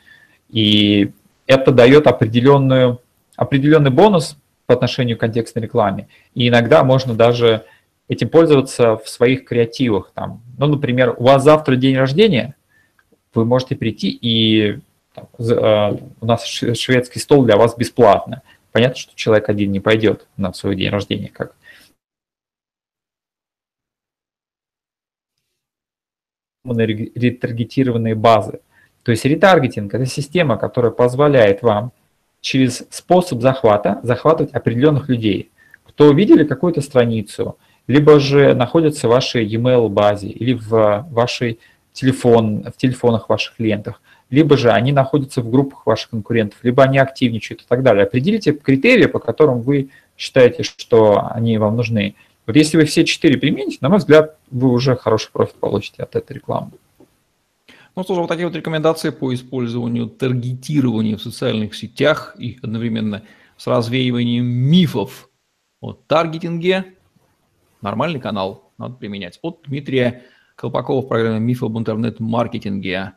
И 0.48 1.10
это 1.46 1.72
дает 1.72 2.06
определенную, 2.06 3.02
определенный 3.36 3.90
бонус 3.90 4.38
по 4.64 4.72
отношению 4.72 5.18
к 5.18 5.20
контекстной 5.20 5.64
рекламе. 5.64 6.08
И 6.34 6.48
иногда 6.48 6.84
можно 6.84 7.12
даже 7.12 7.66
этим 8.08 8.30
пользоваться 8.30 8.96
в 8.96 9.10
своих 9.10 9.44
креативах. 9.44 10.10
Там. 10.14 10.40
Ну, 10.56 10.68
например, 10.68 11.14
у 11.18 11.24
вас 11.24 11.44
завтра 11.44 11.76
день 11.76 11.98
рождения, 11.98 12.54
вы 13.34 13.44
можете 13.44 13.76
прийти 13.76 14.08
и 14.08 14.78
там, 15.14 15.28
э, 15.38 15.98
у 16.20 16.26
нас 16.26 16.44
шведский 16.44 17.20
стол 17.20 17.44
для 17.44 17.56
вас 17.56 17.76
бесплатно. 17.76 18.42
Понятно, 18.72 18.96
что 18.96 19.14
человек 19.14 19.48
один 19.48 19.70
не 19.70 19.80
пойдет 19.80 20.26
на 20.36 20.52
свой 20.52 20.74
день 20.74 20.90
рождения, 20.90 21.28
как 21.28 21.54
ретаргетированные 26.64 28.14
базы. 28.14 28.60
То 29.02 29.12
есть 29.12 29.24
ретаргетинг– 29.24 29.92
это 29.94 30.06
система, 30.06 30.56
которая 30.56 30.90
позволяет 30.90 31.62
вам 31.62 31.92
через 32.40 32.84
способ 32.90 33.42
захвата 33.42 34.00
захватывать 34.02 34.52
определенных 34.52 35.08
людей, 35.08 35.50
кто 35.84 36.10
видели 36.12 36.44
какую-то 36.44 36.80
страницу, 36.80 37.58
либо 37.86 38.18
же 38.18 38.54
находятся 38.54 39.08
в 39.08 39.10
вашей 39.10 39.44
e-mail 39.44 39.88
базе 39.88 40.28
или 40.28 40.54
в 40.54 41.06
вашей 41.10 41.60
телефон, 41.92 42.64
в 42.64 42.76
телефонах 42.76 43.28
ваших 43.28 43.56
клиентах, 43.56 44.00
либо 44.34 44.56
же 44.56 44.70
они 44.70 44.92
находятся 44.92 45.40
в 45.40 45.50
группах 45.50 45.86
ваших 45.86 46.10
конкурентов, 46.10 46.58
либо 46.62 46.82
они 46.82 46.98
активничают 46.98 47.62
и 47.62 47.64
так 47.66 47.82
далее. 47.82 48.04
Определите 48.04 48.52
критерии, 48.52 49.06
по 49.06 49.18
которым 49.18 49.62
вы 49.62 49.90
считаете, 50.16 50.62
что 50.62 51.28
они 51.30 51.56
вам 51.56 51.76
нужны. 51.76 52.16
Вот 52.46 52.56
если 52.56 52.76
вы 52.76 52.84
все 52.84 53.04
четыре 53.04 53.38
примените, 53.38 53.78
на 53.80 53.88
мой 53.88 53.98
взгляд, 53.98 54.36
вы 54.50 54.70
уже 54.70 54.96
хороший 54.96 55.30
профит 55.32 55.54
получите 55.54 56.02
от 56.02 56.14
этой 56.16 56.34
рекламы. 56.34 56.72
Ну 57.96 58.02
что 58.02 58.14
ж, 58.14 58.18
вот 58.18 58.28
такие 58.28 58.46
вот 58.46 58.56
рекомендации 58.56 59.10
по 59.10 59.32
использованию 59.32 60.08
таргетирования 60.08 61.16
в 61.16 61.22
социальных 61.22 61.76
сетях 61.76 62.34
и 62.38 62.58
одновременно 62.60 63.22
с 63.56 63.66
развеиванием 63.68 64.44
мифов 64.44 65.30
о 65.80 65.92
таргетинге. 65.92 66.94
Нормальный 67.80 68.20
канал 68.20 68.72
надо 68.78 68.96
применять. 68.96 69.38
От 69.42 69.60
Дмитрия 69.66 70.24
Колпакова 70.56 71.02
в 71.02 71.08
программе 71.08 71.38
«Миф 71.38 71.62
об 71.62 71.78
интернет-маркетинге». 71.78 73.12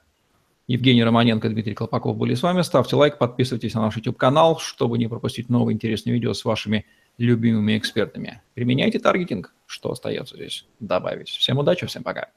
Евгений 0.67 1.03
Романенко, 1.03 1.49
Дмитрий 1.49 1.73
Колпаков 1.73 2.17
были 2.17 2.33
с 2.33 2.43
вами. 2.43 2.61
Ставьте 2.61 2.97
лайк, 2.97 3.17
подписывайтесь 3.17 3.73
на 3.73 3.83
наш 3.83 3.95
YouTube-канал, 3.95 4.59
чтобы 4.59 4.97
не 4.97 5.07
пропустить 5.07 5.49
новые 5.49 5.75
интересные 5.75 6.13
видео 6.13 6.33
с 6.33 6.43
вашими 6.43 6.85
любимыми 7.17 7.77
экспертами. 7.77 8.41
Применяйте 8.53 8.99
таргетинг. 8.99 9.53
Что 9.65 9.91
остается 9.91 10.35
здесь 10.35 10.65
добавить? 10.81 11.29
Всем 11.29 11.57
удачи, 11.57 11.85
всем 11.85 12.03
пока. 12.03 12.29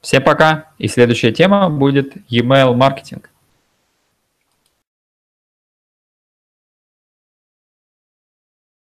Всем 0.00 0.22
пока. 0.22 0.72
И 0.78 0.86
следующая 0.86 1.32
тема 1.32 1.68
будет 1.68 2.14
e-mail 2.28 2.74
маркетинг. 2.74 3.30